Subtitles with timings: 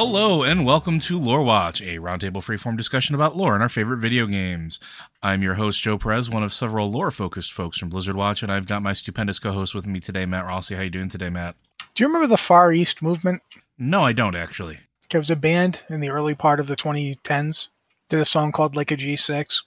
[0.00, 3.98] Hello and welcome to Lore Watch, a roundtable freeform discussion about lore and our favorite
[3.98, 4.78] video games.
[5.24, 8.68] I'm your host, Joe Perez, one of several lore-focused folks from Blizzard Watch, and I've
[8.68, 10.76] got my stupendous co-host with me today, Matt Rossi.
[10.76, 11.56] How you doing today, Matt?
[11.96, 13.42] Do you remember the Far East movement?
[13.76, 14.78] No, I don't actually.
[15.10, 17.66] There was a band in the early part of the 2010s
[18.08, 19.64] did a song called Like a G6.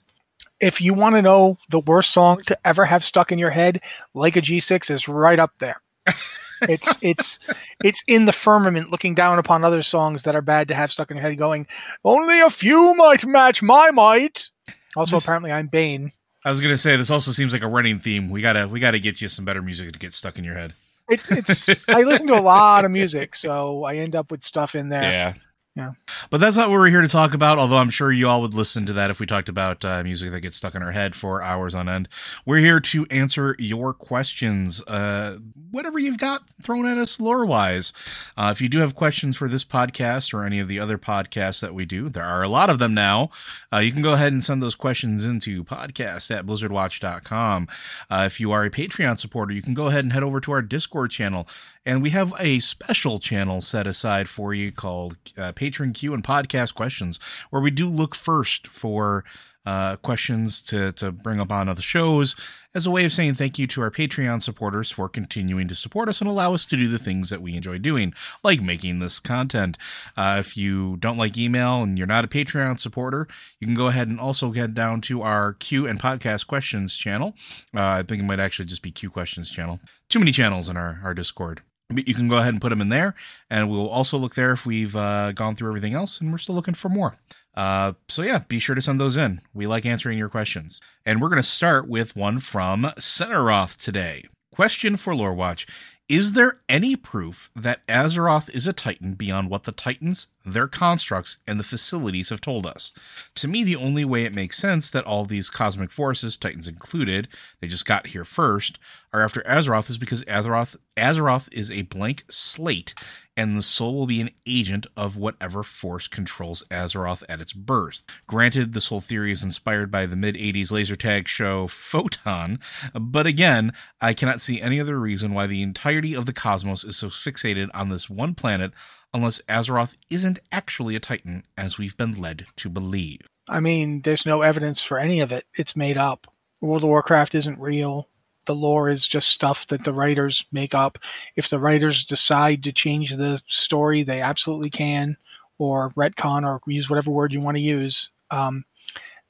[0.60, 3.82] If you want to know the worst song to ever have stuck in your head,
[4.14, 5.82] Like a G6 is right up there.
[6.68, 7.38] it's it's
[7.84, 11.10] it's in the firmament looking down upon other songs that are bad to have stuck
[11.10, 11.66] in your head going
[12.04, 14.48] only a few might match my might
[14.96, 16.12] also This- apparently i'm bane
[16.44, 18.28] I was gonna say this also seems like a running theme.
[18.28, 20.72] We gotta we gotta get you some better music to get stuck in your head.
[21.08, 24.74] it, it's i listen to a lot of music so i end up with stuff
[24.74, 25.34] in there Yeah.
[25.74, 25.92] Yeah.
[26.28, 28.52] But that's not what we're here to talk about, although I'm sure you all would
[28.52, 31.14] listen to that if we talked about uh, music that gets stuck in our head
[31.14, 32.10] for hours on end.
[32.44, 35.38] We're here to answer your questions, uh,
[35.70, 37.94] whatever you've got thrown at us lore wise.
[38.36, 41.60] Uh, if you do have questions for this podcast or any of the other podcasts
[41.62, 43.30] that we do, there are a lot of them now.
[43.72, 47.66] Uh, you can go ahead and send those questions into podcast at blizzardwatch.com.
[48.10, 50.52] Uh, if you are a Patreon supporter, you can go ahead and head over to
[50.52, 51.48] our Discord channel.
[51.84, 56.22] And we have a special channel set aside for you called uh, Patron Q and
[56.22, 57.18] Podcast Questions,
[57.50, 59.24] where we do look first for
[59.64, 62.34] uh, questions to, to bring up on other shows
[62.74, 66.08] as a way of saying thank you to our Patreon supporters for continuing to support
[66.08, 69.20] us and allow us to do the things that we enjoy doing, like making this
[69.20, 69.78] content.
[70.16, 73.28] Uh, if you don't like email and you're not a Patreon supporter,
[73.60, 77.34] you can go ahead and also get down to our Q and Podcast Questions channel.
[77.74, 79.80] Uh, I think it might actually just be Q Questions channel.
[80.08, 81.62] Too many channels in our, our Discord.
[81.94, 83.14] But you can go ahead and put them in there,
[83.50, 86.54] and we'll also look there if we've uh, gone through everything else, and we're still
[86.54, 87.14] looking for more.
[87.54, 89.40] Uh, so yeah, be sure to send those in.
[89.52, 94.24] We like answering your questions, and we're going to start with one from Centeroth today.
[94.54, 95.66] Question for Lore Watch:
[96.08, 101.38] Is there any proof that Azeroth is a Titan beyond what the Titans, their constructs,
[101.46, 102.92] and the facilities have told us?
[103.36, 107.28] To me, the only way it makes sense that all these cosmic forces, Titans included,
[107.60, 108.78] they just got here first,
[109.12, 112.94] are after Azeroth is because Azeroth Azeroth is a blank slate,
[113.36, 118.02] and the soul will be an agent of whatever force controls Azeroth at its birth.
[118.26, 122.58] Granted, this whole theory is inspired by the mid 80s laser tag show Photon,
[122.94, 126.96] but again, I cannot see any other reason why the entirety of the cosmos is
[126.96, 128.72] so fixated on this one planet
[129.14, 133.20] unless Azeroth isn't actually a Titan, as we've been led to believe.
[133.48, 136.26] i mean there's no evidence for any of it it's made up
[136.60, 138.08] world of warcraft isn't real
[138.46, 140.98] the lore is just stuff that the writers make up
[141.36, 145.16] if the writers decide to change the story they absolutely can
[145.58, 148.64] or retcon or use whatever word you want to use um,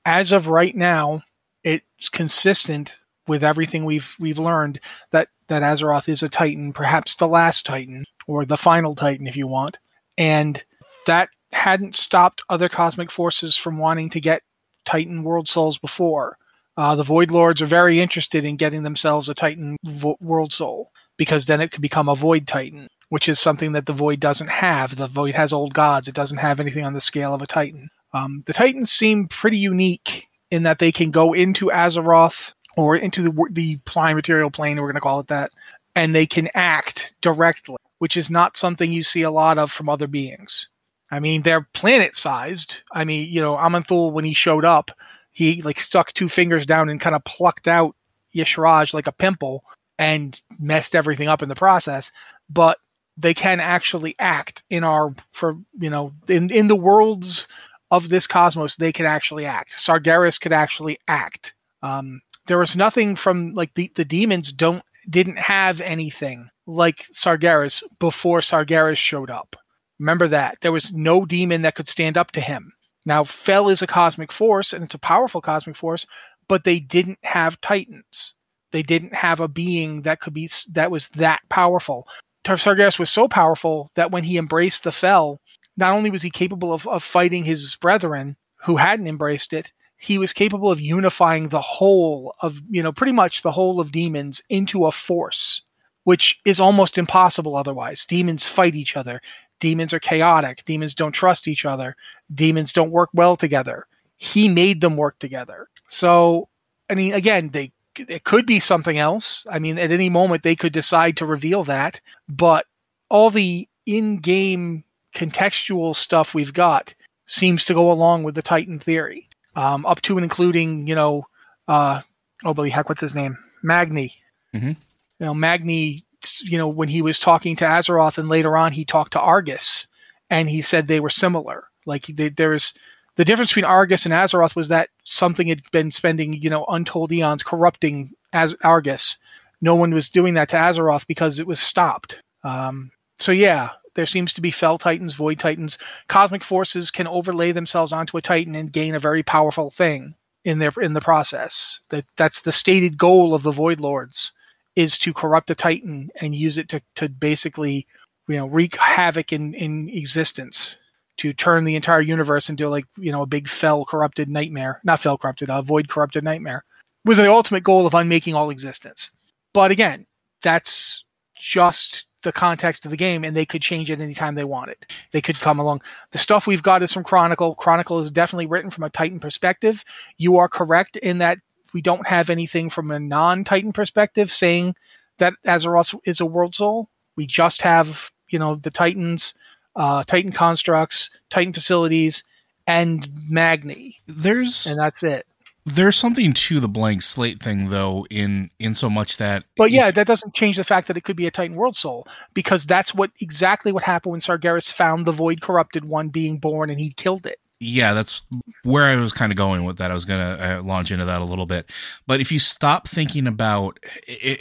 [0.07, 1.23] as of right now
[1.65, 4.81] it's consistent with everything we've we've learned
[5.11, 9.37] that that Azeroth is a Titan, perhaps the last Titan or the final Titan if
[9.37, 9.79] you want.
[10.17, 10.63] And
[11.07, 14.43] that hadn't stopped other cosmic forces from wanting to get
[14.85, 16.39] Titan world souls before.
[16.77, 20.91] Uh, the Void Lords are very interested in getting themselves a Titan vo- world soul
[21.19, 24.49] because then it could become a Void Titan, which is something that the Void doesn't
[24.49, 24.97] have.
[24.97, 27.89] The Void has old gods; it doesn't have anything on the scale of a Titan.
[28.15, 33.23] Um, the Titans seem pretty unique in that they can go into Azeroth or into
[33.23, 34.77] the the prime material plane.
[34.79, 35.51] We're going to call it that,
[35.95, 39.89] and they can act directly, which is not something you see a lot of from
[39.89, 40.69] other beings.
[41.11, 42.83] I mean, they're planet sized.
[42.91, 44.91] I mean, you know, Aman'Thul when he showed up,
[45.33, 47.97] he like stuck two fingers down and kind of plucked out
[48.35, 49.65] Y'Shaarj like a pimple
[49.99, 52.11] and messed everything up in the process.
[52.49, 52.79] But
[53.17, 57.49] they can actually act in our for you know in in the worlds
[57.91, 58.77] of this cosmos.
[58.77, 59.73] They can actually act.
[59.73, 61.55] Sargeras could actually act.
[61.83, 67.83] Um, there was nothing from like the, the demons don't didn't have anything like Sargeras
[67.99, 69.57] before Sargeras showed up.
[69.99, 70.59] Remember that.
[70.61, 72.73] There was no demon that could stand up to him.
[73.05, 76.07] Now, Fel is a cosmic force and it's a powerful cosmic force,
[76.49, 78.35] but they didn't have titans.
[78.71, 82.07] They didn't have a being that could be that was that powerful.
[82.45, 85.41] Sargeras was so powerful that when he embraced the Fel,
[85.77, 90.19] not only was he capable of, of fighting his brethren who hadn't embraced it, he
[90.19, 94.41] was capable of unifying the whole of, you know, pretty much the whole of demons
[94.49, 95.63] into a force,
[96.05, 98.05] which is almost impossible otherwise.
[98.05, 99.21] Demons fight each other.
[99.61, 100.65] Demons are chaotic.
[100.65, 101.97] Demons don't trust each other.
[102.35, 103.87] Demons don't work well together.
[104.17, 105.69] He made them work together.
[105.87, 106.49] So,
[106.91, 109.47] I mean, again, they it could be something else.
[109.51, 112.67] I mean, at any moment they could decide to reveal that, but
[113.11, 114.85] all the in-game
[115.15, 116.95] contextual stuff we've got
[117.27, 121.27] seems to go along with the Titan theory, um, up to and including, you know,
[121.69, 122.01] uh,
[122.45, 123.37] oh, boy, heck, what's his name?
[123.63, 124.15] Magni.
[124.55, 124.73] Mm-hmm.
[125.19, 126.05] You know, Magni,
[126.43, 129.87] you know, when he was talking to Azeroth and later on he talked to Argus
[130.31, 131.65] and he said they were similar.
[131.87, 132.75] Like they, there's
[133.17, 137.13] the difference between Argus and Azeroth was that something had been spending, you know, untold
[137.13, 139.19] eons corrupting as Argus.
[139.61, 142.21] No one was doing that to Azeroth because it was stopped.
[142.43, 145.79] Um, so yeah, there seems to be Fel Titans, Void Titans.
[146.09, 150.59] Cosmic forces can overlay themselves onto a Titan and gain a very powerful thing in
[150.59, 151.81] their in the process.
[151.91, 154.33] That that's the stated goal of the Void Lords
[154.77, 157.87] is to corrupt a Titan and use it to to basically
[158.29, 160.77] you know wreak havoc in in existence
[161.19, 165.01] to turn the entire universe into like you know a big Fel corrupted nightmare not
[165.01, 166.65] Fel corrupted a void corrupted nightmare
[167.05, 169.11] with the ultimate goal of unmaking all existence.
[169.53, 170.07] But again
[170.43, 171.05] that's
[171.37, 174.77] just the context of the game and they could change it anytime they wanted.
[175.11, 175.83] They could come along.
[176.13, 177.57] The stuff we've got is from chronicle.
[177.57, 179.85] Chronicle is definitely written from a titan perspective.
[180.19, 181.39] You are correct in that
[181.73, 184.75] we don't have anything from a non-titan perspective saying
[185.19, 186.89] that azeroth is a world soul.
[187.17, 189.35] We just have you know the titans
[189.77, 192.25] uh, titan constructs titan facilities
[192.67, 194.01] and magni.
[194.07, 195.27] There's and that's it.
[195.65, 199.91] there's something to the blank slate thing though in in so much that But yeah,
[199.91, 202.95] that doesn't change the fact that it could be a Titan World Soul because that's
[202.95, 206.93] what exactly what happened when Sargeras found the Void Corrupted One being born and he
[206.93, 207.39] killed it.
[207.63, 208.23] Yeah, that's
[208.65, 209.93] where I was kind of going with that.
[209.93, 211.71] I was going to uh, launch into that a little bit.
[212.09, 213.79] But if you stop thinking about,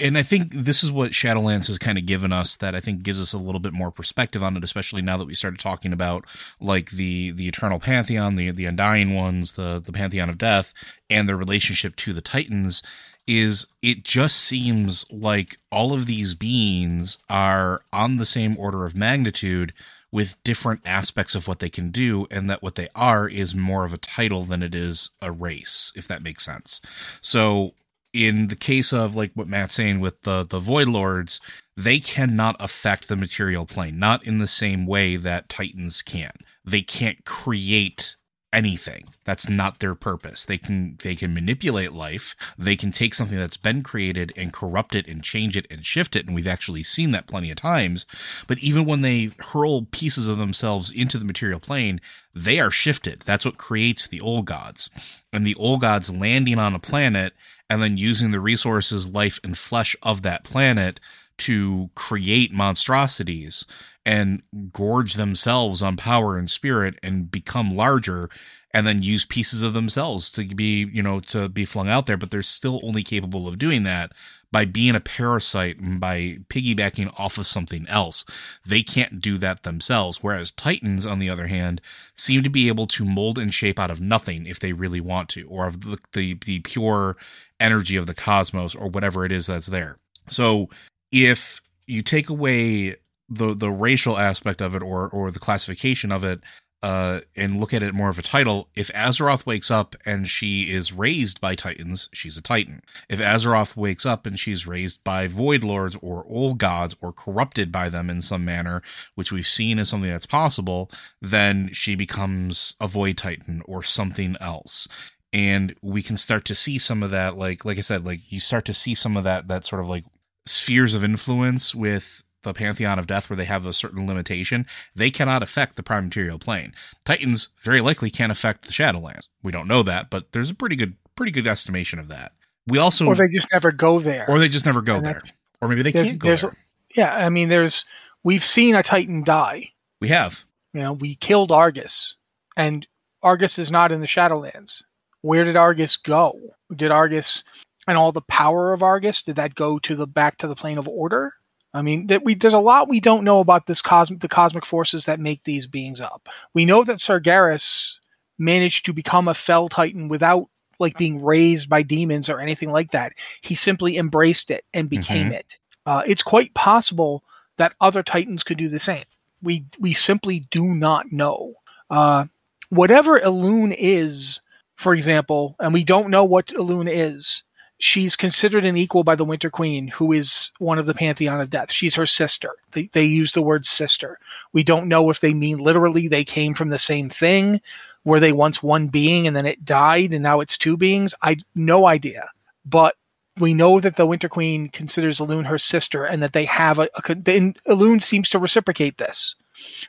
[0.01, 3.03] and I think this is what Shadowlands has kind of given us that I think
[3.03, 5.93] gives us a little bit more perspective on it, especially now that we started talking
[5.93, 6.25] about
[6.59, 10.73] like the the Eternal Pantheon, the the Undying Ones, the the Pantheon of Death,
[11.09, 12.81] and their relationship to the Titans.
[13.27, 18.95] Is it just seems like all of these beings are on the same order of
[18.95, 19.73] magnitude
[20.11, 23.85] with different aspects of what they can do, and that what they are is more
[23.85, 26.81] of a title than it is a race, if that makes sense.
[27.21, 27.73] So,
[28.13, 31.39] in the case of like what Matt's saying with the the Void Lords,
[31.77, 36.31] they cannot affect the material plane, not in the same way that Titans can.
[36.65, 38.15] They can't create
[38.53, 39.05] anything.
[39.23, 40.45] That's not their purpose.
[40.45, 42.35] They can they can manipulate life.
[42.57, 46.15] They can take something that's been created and corrupt it and change it and shift
[46.15, 48.05] it and we've actually seen that plenty of times.
[48.47, 52.01] But even when they hurl pieces of themselves into the material plane
[52.33, 53.21] they are shifted.
[53.21, 54.89] That's what creates the old gods.
[55.33, 57.33] And the old gods landing on a planet
[57.69, 60.99] and then using the resources life and flesh of that planet
[61.39, 63.65] to create monstrosities
[64.05, 64.41] and
[64.71, 68.29] gorge themselves on power and spirit and become larger
[68.73, 72.17] and then use pieces of themselves to be you know to be flung out there.
[72.17, 74.11] But they're still only capable of doing that
[74.51, 78.25] by being a parasite and by piggybacking off of something else.
[78.65, 80.21] They can't do that themselves.
[80.21, 81.81] Whereas titans on the other hand
[82.15, 85.29] seem to be able to mold and shape out of nothing if they really want
[85.29, 87.15] to or of the, the, the pure
[87.59, 89.97] energy of the cosmos or whatever it is that's there.
[90.29, 90.69] So
[91.11, 92.95] if you take away
[93.31, 96.41] the the racial aspect of it or or the classification of it
[96.83, 100.71] uh and look at it more of a title if Azeroth wakes up and she
[100.71, 102.81] is raised by titans she's a titan.
[103.07, 107.71] If Azeroth wakes up and she's raised by void lords or old gods or corrupted
[107.71, 108.81] by them in some manner
[109.15, 114.35] which we've seen as something that's possible then she becomes a void titan or something
[114.41, 114.87] else.
[115.33, 118.41] And we can start to see some of that like like I said like you
[118.41, 120.03] start to see some of that that sort of like
[120.45, 125.11] spheres of influence with the pantheon of death where they have a certain limitation they
[125.11, 126.73] cannot affect the prime material plane
[127.05, 130.75] titans very likely can't affect the shadowlands we don't know that but there's a pretty
[130.75, 132.31] good pretty good estimation of that
[132.67, 134.29] we also Or they just never go there.
[134.29, 135.19] or they just never go there
[135.61, 136.55] or maybe they can't go there's- there
[136.93, 137.85] yeah, I mean, there's
[138.21, 139.69] we've seen a Titan die.
[140.01, 140.43] we have
[140.73, 142.17] You know, we killed Argus,
[142.57, 142.85] and
[143.23, 144.83] Argus is not in the Shadowlands.
[145.21, 146.33] Where did Argus go?
[146.75, 147.45] Did Argus
[147.87, 149.21] and all the power of Argus?
[149.21, 151.35] Did that go to the back to the plane of order?
[151.73, 154.65] I mean, that we there's a lot we don't know about this cosmic the cosmic
[154.65, 156.27] forces that make these beings up.
[156.53, 157.97] We know that Sargeras
[158.37, 160.49] managed to become a Fel titan without
[160.79, 163.13] like being raised by demons or anything like that.
[163.41, 165.35] He simply embraced it and became mm-hmm.
[165.35, 165.57] it.
[165.85, 167.23] Uh, it's quite possible
[167.57, 169.05] that other titans could do the same.
[169.41, 171.53] We we simply do not know.
[171.89, 172.25] Uh,
[172.69, 174.41] whatever Elune is,
[174.75, 177.43] for example, and we don't know what Elune is
[177.81, 181.49] she's considered an equal by the Winter Queen, who is one of the Pantheon of
[181.49, 181.71] Death.
[181.71, 182.51] She's her sister.
[182.71, 184.19] They, they use the word sister.
[184.53, 187.59] We don't know if they mean literally they came from the same thing.
[188.05, 191.15] Were they once one being and then it died and now it's two beings?
[191.23, 192.29] I no idea.
[192.65, 192.95] But
[193.39, 196.83] we know that the Winter Queen considers Elune her sister and that they have a,
[196.95, 199.35] a Elune seems to reciprocate this.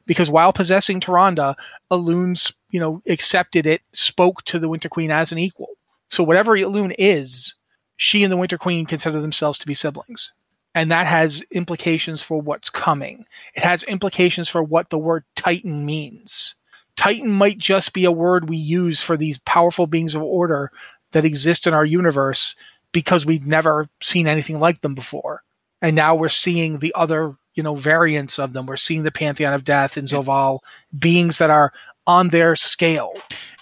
[0.06, 1.54] Because while possessing Tyrande,
[1.90, 5.68] Elune's, you know, accepted it, spoke to the Winter Queen as an equal.
[6.08, 7.54] So whatever Elune is,
[7.96, 10.32] she and the Winter Queen consider themselves to be siblings.
[10.75, 13.26] And that has implications for what's coming.
[13.54, 16.54] It has implications for what the word Titan means.
[16.96, 20.70] Titan might just be a word we use for these powerful beings of order
[21.12, 22.56] that exist in our universe
[22.92, 25.42] because we've never seen anything like them before.
[25.80, 28.66] And now we're seeing the other, you know, variants of them.
[28.66, 30.61] We're seeing the Pantheon of Death and Zovaal,
[30.99, 31.72] beings that are
[32.06, 33.12] on their scale.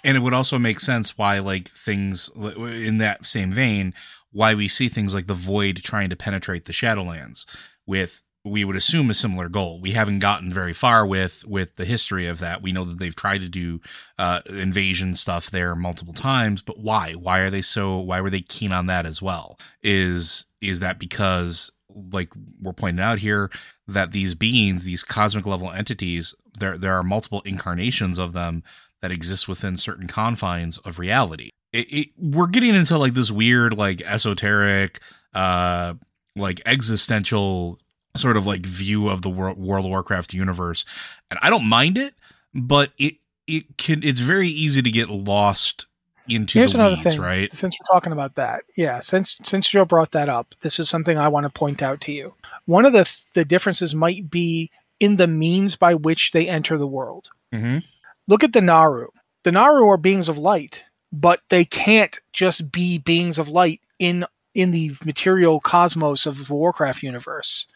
[0.04, 3.94] And it would also make sense why, like, things in that same vein,
[4.32, 7.46] why we see things like the void trying to penetrate the Shadowlands
[7.86, 9.80] with we would assume a similar goal.
[9.80, 12.62] We haven't gotten very far with with the history of that.
[12.62, 13.80] We know that they've tried to do
[14.18, 17.12] uh, invasion stuff there multiple times, but why?
[17.12, 17.98] Why are they so?
[17.98, 19.58] Why were they keen on that as well?
[19.82, 23.50] Is is that because, like we're pointing out here,
[23.86, 28.62] that these beings, these cosmic level entities, there there are multiple incarnations of them
[29.02, 33.76] that exist within certain confines of reality it, it, we're getting into like this weird
[33.76, 35.00] like esoteric
[35.34, 35.94] uh
[36.36, 37.78] like existential
[38.16, 40.84] sort of like view of the World, World of Warcraft universe
[41.30, 42.14] and I don't mind it
[42.54, 45.86] but it it can it's very easy to get lost
[46.28, 47.52] into Here's another weeds, thing, right?
[47.52, 49.00] Since we're talking about that, yeah.
[49.00, 52.12] Since since Joe brought that up, this is something I want to point out to
[52.12, 52.34] you.
[52.66, 56.86] One of the the differences might be in the means by which they enter the
[56.86, 57.30] world.
[57.52, 57.78] Mm-hmm.
[58.28, 59.08] Look at the Naaru.
[59.42, 64.24] The Naaru are beings of light but they can't just be beings of light in
[64.54, 67.66] in the material cosmos of the Warcraft universe.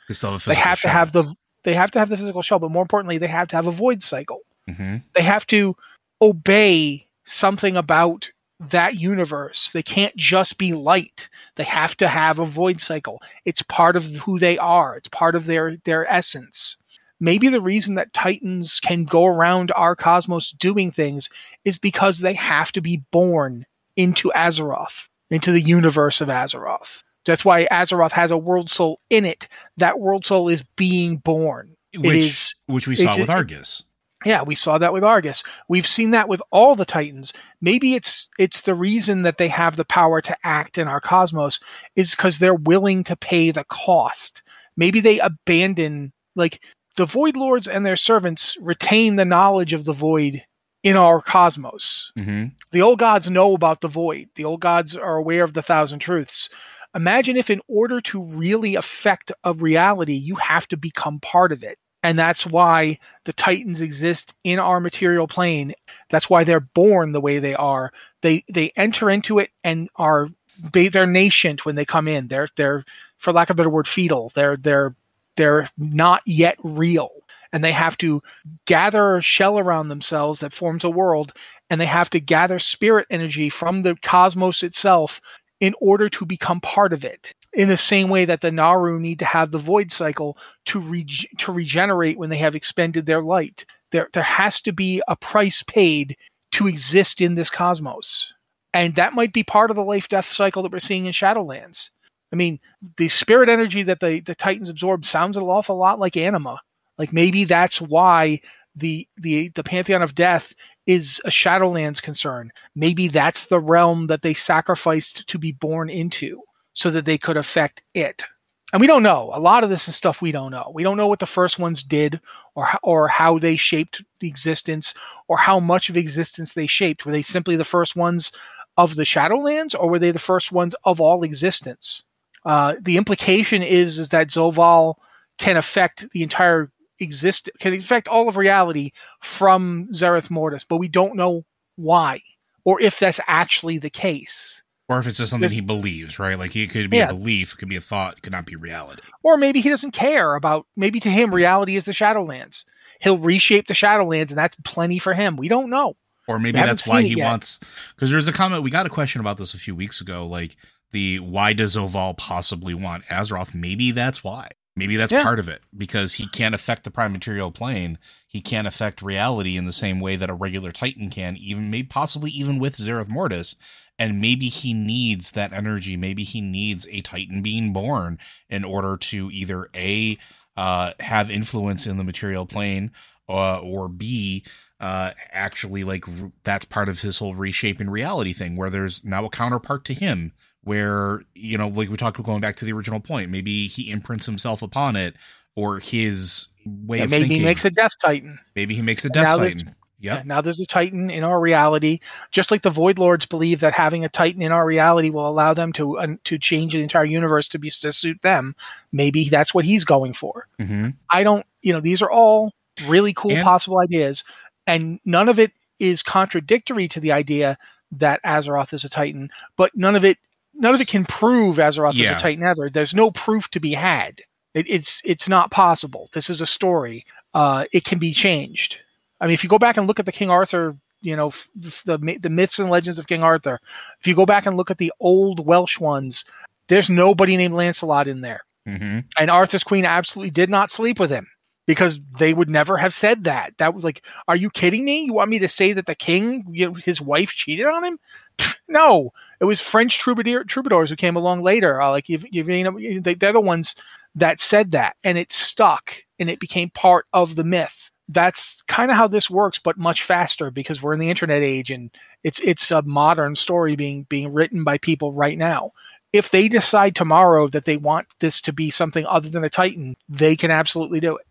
[0.44, 2.70] They, have, they have to have the they have to have the physical shell, but
[2.70, 4.40] more importantly, they have to have a void cycle.
[4.68, 4.98] Mm-hmm.
[5.14, 5.76] They have to
[6.20, 9.72] obey something about that universe.
[9.72, 11.28] They can't just be light.
[11.56, 13.20] They have to have a void cycle.
[13.44, 14.96] It's part of who they are.
[14.96, 16.76] It's part of their their essence
[17.24, 21.30] maybe the reason that Titans can go around our cosmos doing things
[21.64, 23.64] is because they have to be born
[23.96, 27.02] into Azeroth, into the universe of Azeroth.
[27.24, 29.48] That's why Azeroth has a world soul in it.
[29.78, 31.74] That world soul is being born.
[31.96, 33.82] Which, it is, which we saw with Argus.
[34.26, 35.42] Yeah, we saw that with Argus.
[35.68, 37.32] We've seen that with all the Titans.
[37.60, 41.60] Maybe it's it's the reason that they have the power to act in our cosmos
[41.94, 44.42] is because they're willing to pay the cost.
[44.76, 46.62] Maybe they abandon like
[46.96, 50.44] the Void Lords and their servants retain the knowledge of the Void
[50.82, 52.12] in our cosmos.
[52.16, 52.46] Mm-hmm.
[52.72, 54.28] The old gods know about the Void.
[54.36, 56.50] The old gods are aware of the thousand truths.
[56.94, 61.64] Imagine if, in order to really affect a reality, you have to become part of
[61.64, 61.78] it.
[62.04, 65.72] And that's why the Titans exist in our material plane.
[66.10, 67.92] That's why they're born the way they are.
[68.20, 70.28] They they enter into it and are
[70.72, 72.28] they're nascent when they come in.
[72.28, 72.84] They're they're
[73.16, 74.30] for lack of a better word, fetal.
[74.34, 74.94] They're they're
[75.36, 77.10] they're not yet real.
[77.52, 78.22] And they have to
[78.66, 81.32] gather a shell around themselves that forms a world
[81.70, 85.20] and they have to gather spirit energy from the cosmos itself
[85.60, 87.32] in order to become part of it.
[87.52, 90.36] In the same way that the Naaru need to have the void cycle
[90.66, 91.06] to re-
[91.38, 93.64] to regenerate when they have expended their light.
[93.92, 96.16] There there has to be a price paid
[96.52, 98.34] to exist in this cosmos.
[98.72, 101.90] And that might be part of the life death cycle that we're seeing in Shadowlands
[102.32, 102.58] I mean,
[102.96, 106.60] the spirit energy that the, the Titans absorb sounds an awful lot like anima.
[106.98, 108.40] Like maybe that's why
[108.76, 110.54] the the the Pantheon of Death
[110.86, 112.52] is a Shadowlands concern.
[112.74, 117.36] Maybe that's the realm that they sacrificed to be born into so that they could
[117.36, 118.24] affect it.
[118.72, 119.30] And we don't know.
[119.32, 120.70] A lot of this is stuff we don't know.
[120.74, 122.20] We don't know what the first ones did
[122.54, 124.94] or or how they shaped the existence
[125.28, 127.06] or how much of existence they shaped.
[127.06, 128.32] Were they simply the first ones
[128.76, 132.04] of the Shadowlands or were they the first ones of all existence?
[132.44, 134.94] Uh, the implication is is that Zovaal
[135.38, 136.70] can affect the entire
[137.00, 141.44] exist can affect all of reality from Zereth Mortis, but we don't know
[141.76, 142.20] why
[142.64, 144.62] or if that's actually the case.
[144.88, 146.38] Or if it's just something he believes, right?
[146.38, 147.10] Like it could be Yeah.
[147.10, 149.02] a belief, it could be a thought, it could not be reality.
[149.22, 150.66] Or maybe he doesn't care about.
[150.76, 152.64] Maybe to him, reality is the Shadowlands.
[153.00, 155.36] He'll reshape the Shadowlands, and that's plenty for him.
[155.36, 155.96] We don't know.
[156.28, 157.24] Or maybe that's why he yet.
[157.26, 157.60] wants
[157.94, 160.56] because there's a comment we got a question about this a few weeks ago, like
[160.94, 163.54] the why does Oval possibly want Azeroth?
[163.54, 164.48] Maybe that's why.
[164.76, 165.22] Maybe that's Yeah.
[165.22, 167.98] part of it because he can't affect the prime material plane.
[168.26, 171.86] He can't affect reality in the same way that a regular Titan can, even maybe
[171.86, 173.56] possibly even with Zereth Mortis.
[173.98, 175.96] And maybe he needs that energy.
[175.96, 180.18] Maybe he needs a Titan being born in order to either a
[180.56, 182.90] uh, have influence in the material plane,
[183.28, 184.44] uh, or b
[184.80, 186.04] uh, actually like
[186.42, 190.32] that's part of his whole reshaping reality thing, where there's now a counterpart to him
[190.64, 193.90] where you know like we talked about going back to the original point maybe he
[193.90, 195.14] imprints himself upon it
[195.56, 198.38] or his way And of maybe thinking he makes a Death Titan.
[198.56, 202.00] maybe he makes a death now titan Yeah, now there's a Titan in our reality,
[202.30, 205.54] just like the Void Lords believe that having a Titan in our reality will allow
[205.54, 208.54] them to uh, to change the entire universe to be to suit them.
[208.92, 210.46] Maybe that's what he's going for.
[210.60, 212.52] hmm I don't, you know, these are all
[212.86, 214.24] really cool And- possible ideas,
[214.66, 217.56] and none of it is contradictory to the idea
[217.92, 220.18] that Azeroth is a Titan, but none of it,
[220.56, 222.70] none of it can prove Azeroth is a Titan ever.
[222.70, 224.22] There's no proof to be had.
[224.54, 226.08] It, it's it's not possible.
[226.12, 227.04] This is a story.
[227.34, 228.78] Uh, it can be changed.
[229.20, 231.48] I mean, if you go back and look at the King Arthur, you know, f-
[231.84, 233.58] the the myths and legends of King Arthur.
[234.00, 236.24] If you go back and look at the old Welsh ones,
[236.68, 241.10] there's nobody named Lancelot in there hmm and Arthur's queen absolutely did not sleep with
[241.10, 241.26] him
[241.66, 243.56] because they would never have said that.
[243.58, 245.04] That was like, are you kidding me?
[245.04, 247.98] You want me to say that the king, you know, his wife cheated on him?
[248.66, 251.82] No, it was French troubadour, troubadours who came along later.
[251.82, 253.74] Uh, like, you, you know, they, they're the ones
[254.14, 257.90] that said that, and it stuck, and it became part of the myth.
[258.08, 261.70] That's kind of how this works, but much faster because we're in the internet age,
[261.70, 261.90] and
[262.24, 265.72] it's it's a modern story being being written by people right now
[266.14, 269.96] if they decide tomorrow that they want this to be something other than a Titan,
[270.08, 271.26] they can absolutely do it.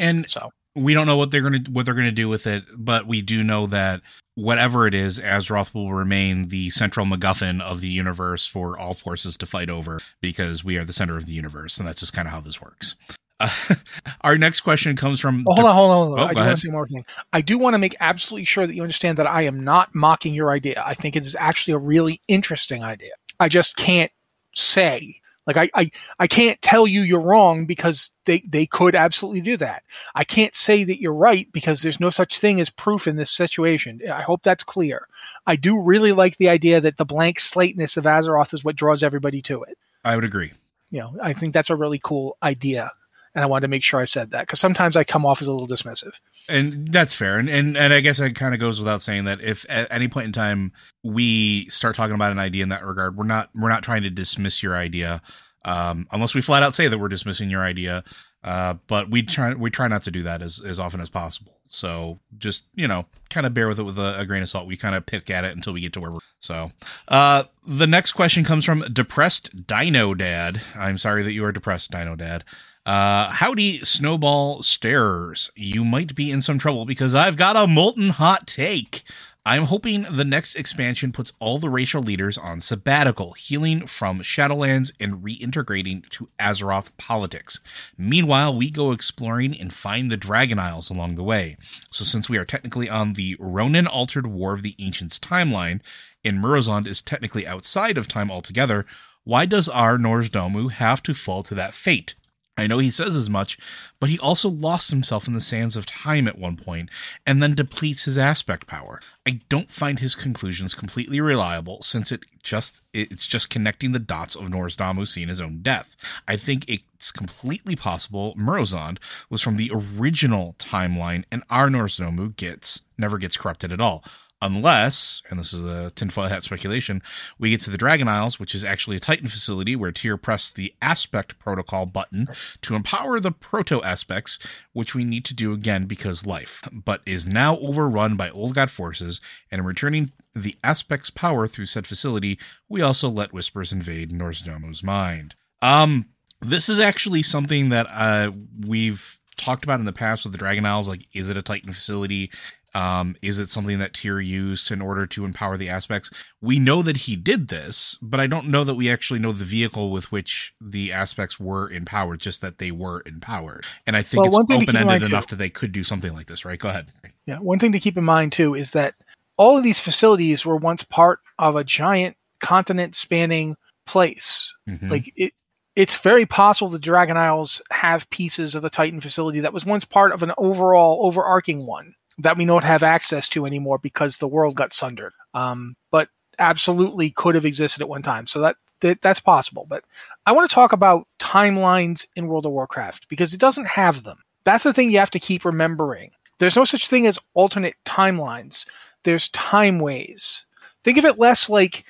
[0.00, 3.06] And So we don't know what they're gonna what they're gonna do with it, but
[3.06, 4.00] we do know that
[4.34, 9.36] whatever it is, Azeroth will remain the central MacGuffin of the universe for all forces
[9.38, 12.26] to fight over because we are the center of the universe, and that's just kind
[12.26, 12.96] of how this works.
[13.40, 13.48] Uh,
[14.22, 16.24] our next question comes from oh, hold on, hold on, hold on.
[16.24, 16.46] Oh, I do ahead.
[16.46, 17.04] want to say one more thing.
[17.32, 20.34] I do want to make absolutely sure that you understand that I am not mocking
[20.34, 20.82] your idea.
[20.84, 23.12] I think it is actually a really interesting idea.
[23.38, 24.12] I just can't
[24.54, 25.19] say.
[25.46, 29.56] Like I, I, I can't tell you you're wrong because they, they could absolutely do
[29.56, 29.82] that.
[30.14, 33.30] I can't say that you're right because there's no such thing as proof in this
[33.30, 34.00] situation.
[34.12, 35.08] I hope that's clear.
[35.46, 39.02] I do really like the idea that the blank slateness of Azeroth is what draws
[39.02, 39.76] everybody to it.
[40.04, 40.52] I would agree.
[40.90, 42.92] you know, I think that's a really cool idea.
[43.34, 45.46] And I wanted to make sure I said that because sometimes I come off as
[45.46, 46.14] a little dismissive.
[46.48, 49.40] and that's fair and and, and i guess it kind of goes without saying that
[49.40, 50.72] if at any point in time
[51.04, 54.10] we start talking about an idea in that regard we're not we're not trying to
[54.10, 55.22] dismiss your idea
[55.64, 58.02] um unless we flat out say that we're dismissing your idea
[58.42, 61.52] uh but we try we try not to do that as as often as possible.
[61.68, 64.66] So just you know kind of bear with it with a, a grain of salt.
[64.66, 66.72] We kind of pick at it until we get to where we're so
[67.08, 70.62] uh the next question comes from depressed dino dad.
[70.74, 72.42] I'm sorry that you are depressed dino dad
[72.86, 75.50] uh, howdy, snowball starers.
[75.54, 79.02] You might be in some trouble because I've got a molten hot take.
[79.44, 84.92] I'm hoping the next expansion puts all the racial leaders on sabbatical, healing from Shadowlands
[85.00, 87.60] and reintegrating to Azeroth politics.
[87.96, 91.56] Meanwhile, we go exploring and find the Dragon Isles along the way.
[91.90, 95.80] So, since we are technically on the Rhonin Altered War of the Ancients timeline,
[96.22, 98.84] and Murozond is technically outside of time altogether,
[99.24, 102.14] why does our Nozdormu have to fall to that fate?
[102.60, 103.58] I know he says as much,
[103.98, 106.90] but he also lost himself in the sands of time at one point
[107.26, 109.00] and then depletes his aspect power.
[109.26, 114.34] I don't find his conclusions completely reliable since it just it's just connecting the dots
[114.34, 115.96] of Nozdormu seeing his own death.
[116.28, 122.82] I think it's completely possible Murozond was from the original timeline and our Nozdormu gets
[122.98, 124.04] never gets corrupted at all.
[124.42, 127.02] Unless, and this is a tinfoil hat speculation,
[127.38, 130.56] we get to the Dragon Isles, which is actually a Titan facility where Tyr pressed
[130.56, 132.26] the Aspect Protocol button
[132.62, 134.38] to empower the Proto Aspects,
[134.72, 138.70] which we need to do again because life, but is now overrun by Old God
[138.70, 144.10] forces, and in returning the Aspect's power through said facility, we also let Whispers invade
[144.10, 145.34] Nozdormu's mind.
[145.60, 146.06] Um,
[146.40, 148.32] this is actually something that uh,
[148.66, 150.88] we've talked about in the past with the Dragon Isles.
[150.88, 152.30] Like, is it a Titan facility?
[152.74, 156.10] Um, is it something that Tyr used in order to empower the aspects?
[156.40, 159.44] We know that he did this, but I don't know that we actually know the
[159.44, 163.64] vehicle with which the aspects were empowered, just that they were empowered.
[163.86, 165.50] And I think Well, it's thing to keep in open ended too- enough that they
[165.50, 166.58] could do something like this, right?
[166.58, 166.92] Go ahead.
[167.26, 167.38] Yeah.
[167.38, 168.94] One thing to keep in mind too is that
[169.36, 173.56] all of these facilities were once part of a giant continent spanning
[173.86, 174.54] place.
[174.68, 174.90] Mhm.
[174.90, 175.32] Like it,
[175.76, 179.84] it's very possible the Dragon Isles have pieces of the Titan facility that was once
[179.84, 184.28] part of an overall overarching one that we don't have access to anymore because the
[184.28, 185.12] world got sundered.
[185.34, 188.26] Um, but absolutely could have existed at one time.
[188.26, 189.66] So that, that that's possible.
[189.68, 189.84] But
[190.26, 194.18] I want to talk about timelines in World of Warcraft because it doesn't have them.
[194.44, 196.10] That's the thing you have to keep remembering.
[196.38, 198.66] There's no such thing as alternate timelines.
[199.04, 200.46] There's timeways.
[200.82, 201.84] Think of it less like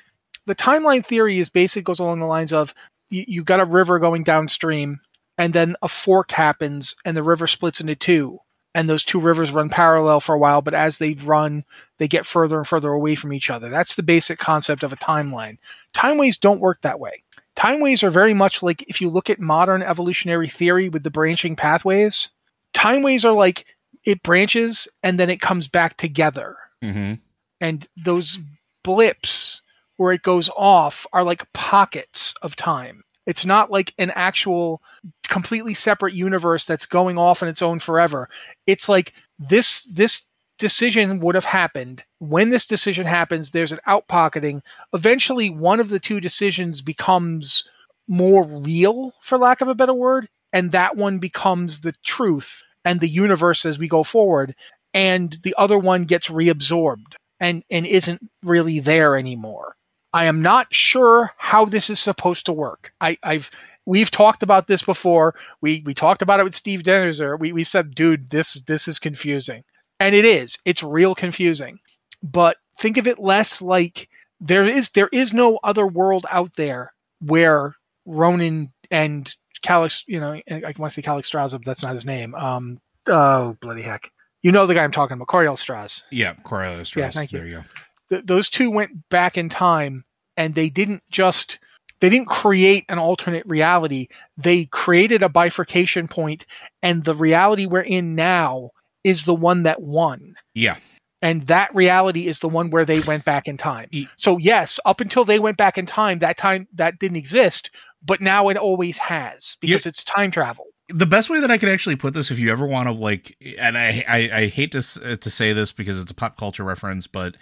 [0.46, 2.74] the timeline theory is basically goes along the lines of
[3.08, 5.00] you, you got a river going downstream
[5.38, 8.40] and then a fork happens and the river splits into two
[8.74, 11.64] and those two rivers run parallel for a while but as they run
[11.98, 14.96] they get further and further away from each other that's the basic concept of a
[14.96, 15.58] timeline
[15.92, 17.22] timeways don't work that way
[17.56, 21.56] timeways are very much like if you look at modern evolutionary theory with the branching
[21.56, 22.30] pathways
[22.72, 23.66] timeways are like
[24.04, 27.20] it branches and then it comes back together Mhm.
[27.60, 28.38] and those
[28.82, 29.60] blips
[29.96, 33.04] where it goes off are like pockets of time.
[33.26, 34.82] It's not like an actual
[35.28, 38.28] completely separate universe that's going off on its own forever.
[38.66, 40.24] It's like this this
[40.58, 42.04] decision would have happened.
[42.18, 44.60] When this decision happens, there's an outpocketing.
[44.92, 47.68] Eventually one of the two decisions becomes
[48.08, 53.00] more real for lack of a better word, and that one becomes the truth and
[53.00, 54.54] the universe as we go forward
[54.94, 59.76] and the other one gets reabsorbed and and isn't really there anymore.
[60.12, 62.92] I am not sure how this is supposed to work.
[63.00, 63.50] I, I've
[63.86, 65.34] we've talked about this before.
[65.60, 67.38] We we talked about it with Steve Danuser.
[67.38, 69.64] We we said, dude, this this is confusing,
[69.98, 70.58] and it is.
[70.64, 71.78] It's real confusing.
[72.22, 74.08] But think of it less like
[74.40, 77.74] there is there is no other world out there where
[78.06, 82.04] Rhonin and Calix, you know, I want to say Calix Straza, but that's not his
[82.04, 82.34] name.
[82.34, 84.10] Um, oh bloody heck,
[84.42, 86.02] you know the guy I'm talking about, Coriel Straz.
[86.10, 87.14] Yeah, Korialstrasz.
[87.14, 87.38] thank you.
[87.38, 87.62] There you go.
[88.10, 90.04] Th- those two went back in time
[90.36, 91.58] and they didn't just
[92.00, 94.08] they didn't create an alternate reality.
[94.38, 96.46] They created a bifurcation point
[96.82, 98.70] and the reality we're in now
[99.04, 100.34] is the one that won.
[100.54, 100.76] Yeah.
[101.22, 103.88] and that reality is the one where they went back in time.
[104.16, 107.70] So yes up until they went back in time that time that didn't exist
[108.02, 110.66] but now it always has because it's time travel.
[110.88, 113.36] The best way that I can actually put this, if you ever want to like,
[113.58, 116.64] and I, I, I hate to uh, to say this because it's a pop culture
[116.64, 117.36] reference, but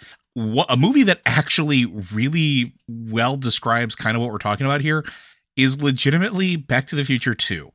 [0.69, 5.03] a movie that actually really well describes kind of what we're talking about here
[5.57, 7.71] is legitimately Back to the Future Two.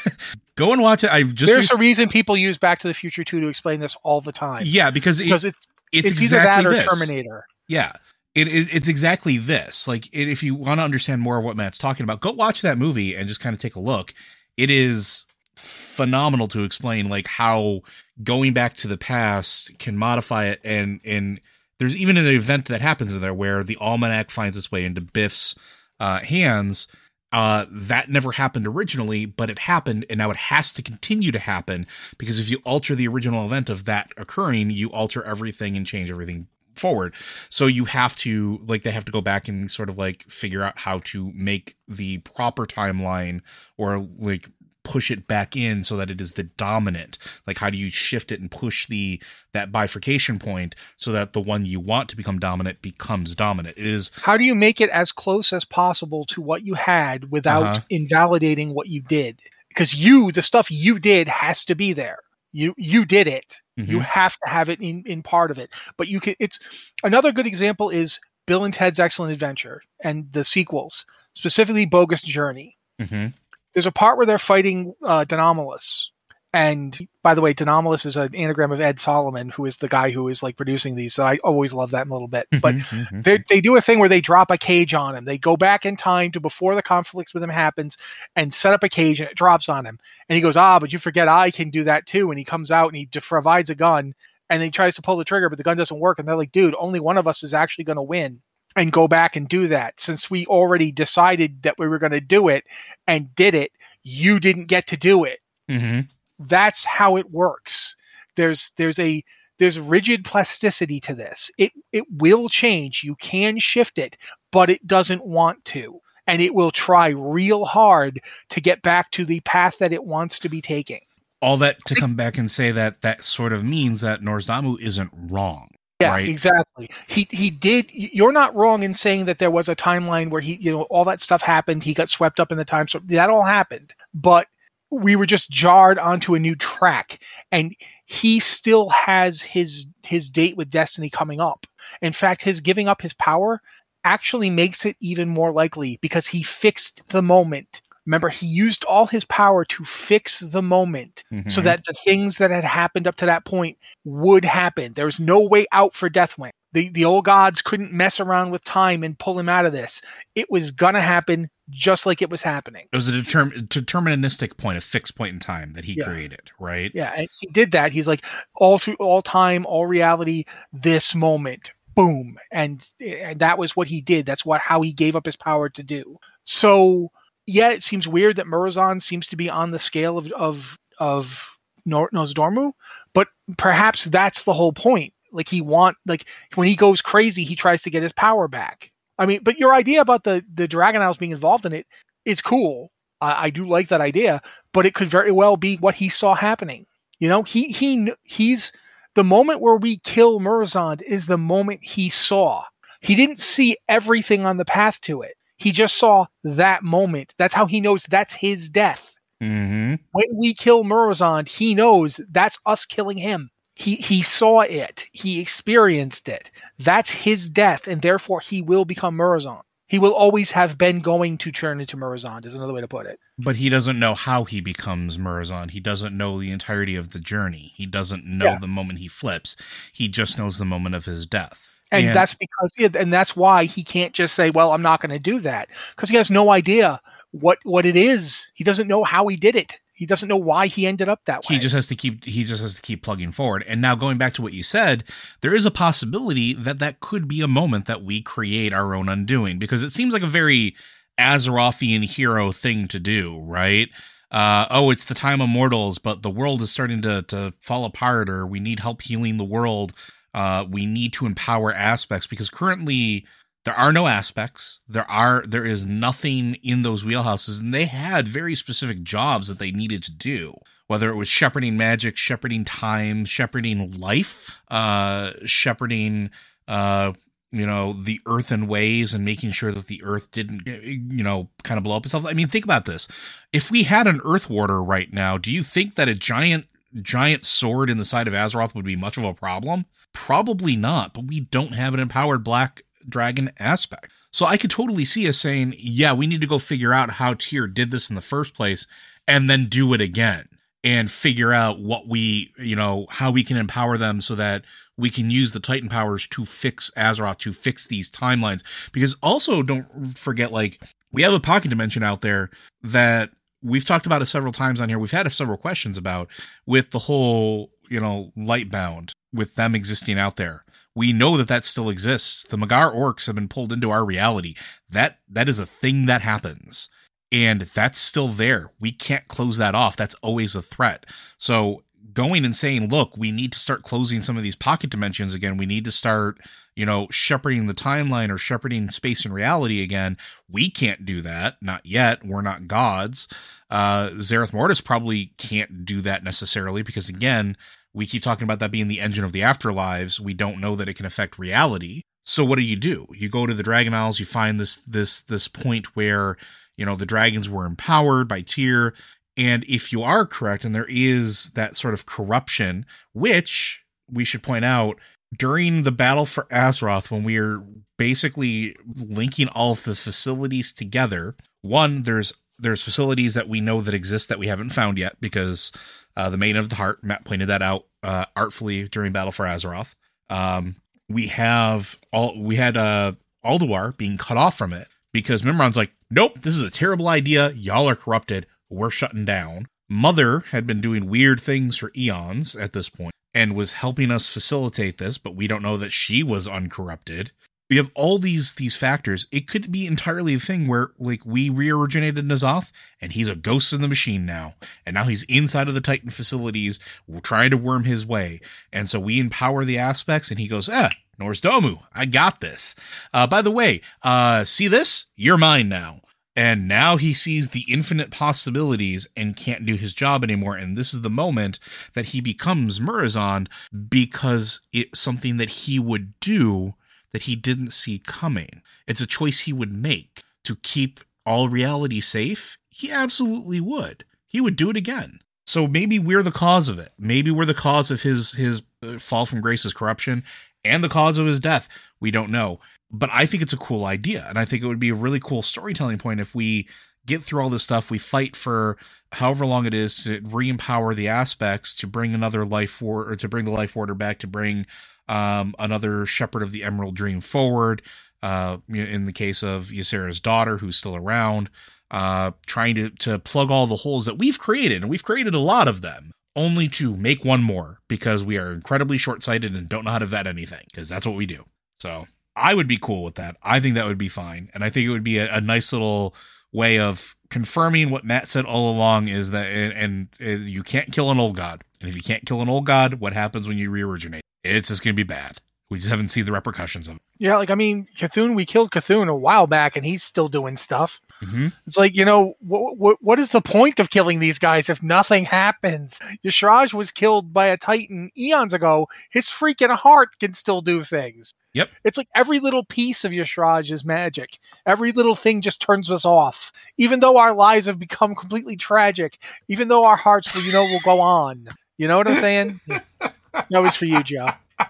[0.56, 1.12] Go and watch it.
[1.12, 3.78] I've just there's rec- a reason people use back to the future 2 to explain
[3.78, 6.88] this all the time yeah because it, because it's it's, it's, either that or this.
[6.88, 7.92] terminator Yeah.
[8.34, 9.88] It, it, it's exactly this.
[9.88, 12.62] Like, it, if you want to understand more of what Matt's talking about, go watch
[12.62, 14.14] that movie and just kind of take a look.
[14.56, 17.80] It is phenomenal to explain like how
[18.22, 21.40] going back to the past can modify it and and
[21.78, 25.00] there's even an event that happens in there where the almanac finds its way into
[25.00, 25.54] Biff's
[26.00, 26.88] uh, hands.
[27.30, 31.38] Uh, that never happened originally, but it happened, and now it has to continue to
[31.38, 31.86] happen
[32.16, 36.10] because if you alter the original event of that occurring, you alter everything and change
[36.10, 36.46] everything
[36.78, 37.14] forward.
[37.50, 40.62] So you have to like they have to go back and sort of like figure
[40.62, 43.42] out how to make the proper timeline
[43.76, 44.48] or like
[44.90, 47.18] push it back in so that it is the dominant.
[47.46, 49.20] Like how do you shift it and push the
[49.52, 53.76] that bifurcation point so that the one you want to become dominant becomes dominant.
[53.76, 57.30] It is how do you make it as close as possible to what you had
[57.30, 57.80] without Uh-huh.
[57.90, 62.18] invalidating what you did because you the stuff you did has to be there
[62.52, 64.04] you you did it you Mhm.
[64.04, 66.58] have to have it in in part of it but you can it's
[67.04, 72.76] another good example is bill and ted's excellent adventure and the sequels specifically bogus journey
[73.00, 73.34] Mhm.
[73.74, 76.10] There's a part where they're fighting uh, De Nomolos.
[76.54, 79.86] And by the way, De Nomolos is an anagram of Ed Solomon, who is the
[79.88, 81.12] guy who is like producing these.
[81.14, 82.46] So I always love that a little bit.
[82.50, 83.22] But Mhm, mhm.
[83.22, 85.26] they they do a thing where they drop a cage on him.
[85.26, 87.98] They go back in time to before the conflict with him happens
[88.34, 89.98] and set up a cage and it drops on him.
[90.28, 92.30] And he goes, ah, but you forget I can do that too.
[92.30, 94.14] And he comes out and he de- provides a gun
[94.48, 96.18] and he tries to pull the trigger, but the gun doesn't work.
[96.18, 98.40] And they're like, dude, only one of us is actually going to win
[98.76, 99.98] and go back and do that.
[99.98, 102.64] Since we already decided that we were going to do it
[103.06, 103.72] and did it,
[104.04, 106.08] you didn't get to do it Mhm.
[106.38, 107.94] that's how it works
[108.36, 109.22] there's there's a
[109.58, 114.16] there's rigid plasticity to this it it will change you can shift it
[114.50, 119.26] but it doesn't want to and it will try real hard to get back to
[119.26, 121.00] the path that it wants to be taking
[121.42, 125.10] All that to come back and say that that sort of means that Nozdormu isn't
[125.12, 125.68] wrong.
[126.00, 126.28] Yeah Right.
[126.28, 130.40] exactly he he did you're not wrong in saying that there was a timeline where
[130.40, 133.00] he you know all that stuff happened he got swept up in the time so
[133.04, 134.46] that all happened but
[134.90, 137.20] we were just jarred onto a new track
[137.52, 137.74] and
[138.06, 141.66] he still has his his date with destiny coming up
[142.00, 143.60] in fact his giving up his power
[144.04, 147.82] actually makes it even more likely because he fixed the moment.
[148.08, 151.50] Remember, he used all his power to fix the moment Mhm.
[151.50, 154.94] so that the things that had happened up to that point would happen.
[154.94, 156.50] There was no way out for Deathwing.
[156.72, 160.00] The the old gods couldn't mess around with time and pull him out of this.
[160.34, 162.86] It was gonna happen just like it was happening.
[162.90, 166.04] it was a determ- deterministic point, a fixed point in time that he Yeah.
[166.04, 166.90] created, right?
[166.94, 167.92] Yeah, and he did that.
[167.92, 173.76] He's like all through all time, all reality, this moment, boom, and and that was
[173.76, 174.24] what he did.
[174.24, 176.16] That's what how he gave up his power to do.
[176.44, 177.10] So
[177.48, 181.58] yeah, it seems weird that Murazan seems to be on the scale of of of
[181.88, 182.72] Nozdormu,
[183.14, 185.14] but perhaps that's the whole point.
[185.32, 188.92] Like he want like when he goes crazy, he tries to get his power back.
[189.18, 191.86] I mean, but your idea about the the Dragon Isles being involved in it
[192.26, 192.90] is cool.
[193.22, 194.42] I, I do like that idea,
[194.74, 196.84] but it could very well be what he saw happening.
[197.18, 198.72] You know, he he he's
[199.14, 202.64] the moment where we kill Murozond is the moment he saw.
[203.00, 205.37] He didn't see everything on the path to it.
[205.58, 207.34] He just saw that moment.
[207.38, 209.14] That's how he knows that's his death.
[209.42, 209.94] Mm-hmm.
[210.12, 213.50] When we kill Murozond, he knows that's us killing him.
[213.74, 215.06] He he saw it.
[215.12, 216.50] He experienced it.
[216.78, 219.62] That's his death, and therefore he will become Murozond.
[219.86, 223.06] He will always have been going to turn into Murozond, is another way to put
[223.06, 223.18] it.
[223.38, 225.70] But he doesn't know how he becomes Murazon.
[225.70, 227.72] He doesn't know the entirety of the journey.
[227.74, 228.58] He doesn't know Yeah.
[228.58, 229.56] the moment he flips.
[229.92, 231.70] He just knows the moment of his death.
[231.90, 235.10] And, And- that's because and that's why he can't just say well i'm not going
[235.10, 237.00] to do that because he has no idea
[237.32, 240.68] what what it is he doesn't know how he did it he doesn't know why
[240.68, 243.02] he ended up that way He just has to keep he just has to keep
[243.02, 243.64] plugging forward.
[243.66, 245.02] And now going back to what you said,
[245.40, 249.08] there is a possibility that that could be a moment that we create our own
[249.08, 250.76] undoing because it seems like a very
[251.18, 253.88] Azerothian hero thing to do, right?
[254.30, 257.84] Uh, oh, it's the time of mortals, but the world is starting to to fall
[257.84, 259.92] apart, or we need help healing the world.
[260.34, 263.26] Uh, we need to empower aspects because currently
[263.64, 264.80] there are no aspects.
[264.88, 269.58] There are there is nothing in those wheelhouses, and they had very specific jobs that
[269.58, 270.58] they needed to do.
[270.86, 276.30] Whether it was shepherding magic, shepherding time, shepherding life, uh, shepherding
[276.66, 277.12] uh,
[277.50, 281.78] you know the earthen ways and making sure that the earth didn't you know kind
[281.78, 283.08] of blow up itself i mean think about this
[283.52, 286.66] if we had an earth warder right now do you think that a giant
[287.00, 291.14] giant sword in the side of azeroth would be much of a problem probably not
[291.14, 295.38] but we don't have an empowered black dragon aspect so i could totally see us
[295.38, 298.54] saying yeah we need to go figure out how tyr did this in the first
[298.54, 298.86] place
[299.26, 300.48] and then do it again
[300.84, 304.64] and figure out what we you know how we can empower them so that
[304.98, 308.62] we can use the Titan powers to fix Azeroth, to fix these timelines.
[308.92, 312.50] Because also, don't forget, like, we have a pocket dimension out there
[312.82, 313.30] that
[313.62, 314.98] we've talked about it several times on here.
[314.98, 316.28] We've had several questions about
[316.66, 320.64] with the whole, you know, Lightbound, with them existing out there.
[320.94, 322.44] We know that that still exists.
[322.44, 324.54] The Mag'har orcs have been pulled into our reality.
[324.90, 326.88] That that is a thing that happens.
[327.30, 328.72] And that's still there.
[328.80, 329.96] We can't close that off.
[329.96, 331.06] That's always a threat.
[331.36, 331.82] So
[332.14, 335.56] going and saying, look, we need to start closing some of these pocket dimensions again.
[335.56, 336.38] We need to start,
[336.74, 340.16] you know, shepherding the timeline or shepherding space and reality again.
[340.50, 341.56] We can't do that.
[341.62, 342.24] Not yet.
[342.26, 343.28] We're not gods.
[343.70, 347.56] Uh, Zereth Mortis probably can't do that necessarily because, again,
[347.98, 350.20] we keep talking about that being the engine of the afterlives.
[350.20, 352.02] We don't know that it can affect reality.
[352.22, 353.08] So what do you do?
[353.12, 356.36] You go to the Dragon Isles, you find this this this point where,
[356.76, 358.94] you know, the dragons were empowered by Tyr.
[359.36, 364.44] And if you are correct, and there is that sort of corruption, which we should
[364.44, 364.98] point out
[365.36, 367.60] during the battle for Azeroth, when we are
[367.96, 373.94] basically linking all of the facilities together, one, there's there's facilities that we know that
[373.94, 375.72] exist that we haven't found yet because
[376.18, 379.46] uh, the Maiden of the Heart, Matt pointed that out uh, artfully during Battle for
[379.46, 379.94] Azeroth.
[380.28, 380.76] Um,
[381.08, 383.12] we have all we had uh,
[383.44, 387.52] Ulduar being cut off from it because Mimiron's like, nope, this is a terrible idea.
[387.52, 388.46] Y'all are corrupted.
[388.68, 389.68] We're shutting down.
[389.88, 394.28] Mother had been doing weird things for eons at this point and was helping us
[394.28, 397.30] facilitate this, but we don't know that she was uncorrupted.
[397.68, 399.26] We have all these these factors.
[399.30, 403.72] It could be entirely a thing where like we reoriginated N'Zoth and he's a ghost
[403.72, 404.54] in the machine now.
[404.86, 406.80] And now he's inside of the Titan facilities,
[407.22, 408.40] trying to worm his way.
[408.72, 412.74] And so we empower the aspects and he goes, ah, Nozdormu, I got this.
[413.12, 415.06] Uh, by the way, uh, see this?
[415.16, 416.00] You're mine now.
[416.36, 420.54] And now he sees the infinite possibilities and can't do his job anymore.
[420.54, 421.58] And this is the moment
[421.94, 423.48] that he becomes Murazon
[423.88, 426.74] because it's something that he would do
[427.12, 428.62] that he didn't see coming.
[428.86, 432.56] It's a choice he would make to keep all reality safe.
[432.68, 434.04] He absolutely would.
[434.26, 435.20] He would do it again.
[435.46, 436.92] So maybe we're the cause of it.
[436.98, 440.22] Maybe we're the cause of his his uh, fall from grace, his corruption,
[440.64, 441.68] and the cause of his death.
[442.00, 442.60] We don't know.
[442.90, 445.20] but I think it's a cool idea, and I think it would be a really
[445.20, 446.68] cool storytelling point if we
[447.06, 447.90] get through all this stuff.
[447.90, 448.76] We fight for
[449.12, 453.44] however long it is to re-empower the aspects to bring another life or to bring
[453.44, 454.66] the life order back to bring
[455.08, 457.82] um, another shepherd of the Emerald Dream forward.
[458.20, 461.48] Uh, in the case of Ysera's daughter, who's still around,
[461.92, 465.38] uh, trying to to plug all the holes that we've created, and we've created a
[465.38, 469.68] lot of them, only to make one more because we are incredibly short sighted and
[469.68, 471.44] don't know how to vet anything because that's what we do.
[471.78, 473.36] So I would be cool with that.
[473.42, 475.72] I think that would be fine, and I think it would be a, a nice
[475.72, 476.14] little
[476.52, 480.92] way of confirming what Matt said all along is that and, and, and, you can't
[480.92, 481.62] kill an old god.
[481.80, 484.22] And if you can't kill an old god, what happens when you re-originate?
[484.44, 485.40] It's just going to be bad.
[485.70, 487.02] We just haven't seen the repercussions of it.
[487.18, 490.56] Yeah, like I mean, Cthulhu, we killed Cthulhu a while back, and he's still doing
[490.56, 490.98] stuff.
[491.22, 491.48] Mm-hmm.
[491.66, 494.82] It's like you know, what, what what is the point of killing these guys if
[494.82, 495.98] nothing happens?
[496.24, 498.88] Y'Shaarj was killed by a Titan eons ago.
[499.10, 501.34] His freaking heart can still do things.
[501.52, 501.68] Yep.
[501.84, 504.38] It's like every little piece of Y'Shaarj is magic.
[504.64, 506.50] Every little thing just turns us off.
[506.78, 510.62] Even though our lives have become completely tragic, even though our hearts, will, you know,
[510.62, 511.48] will go on.
[511.76, 512.60] You know what I'm saying?
[513.50, 514.30] that was for you, Joe.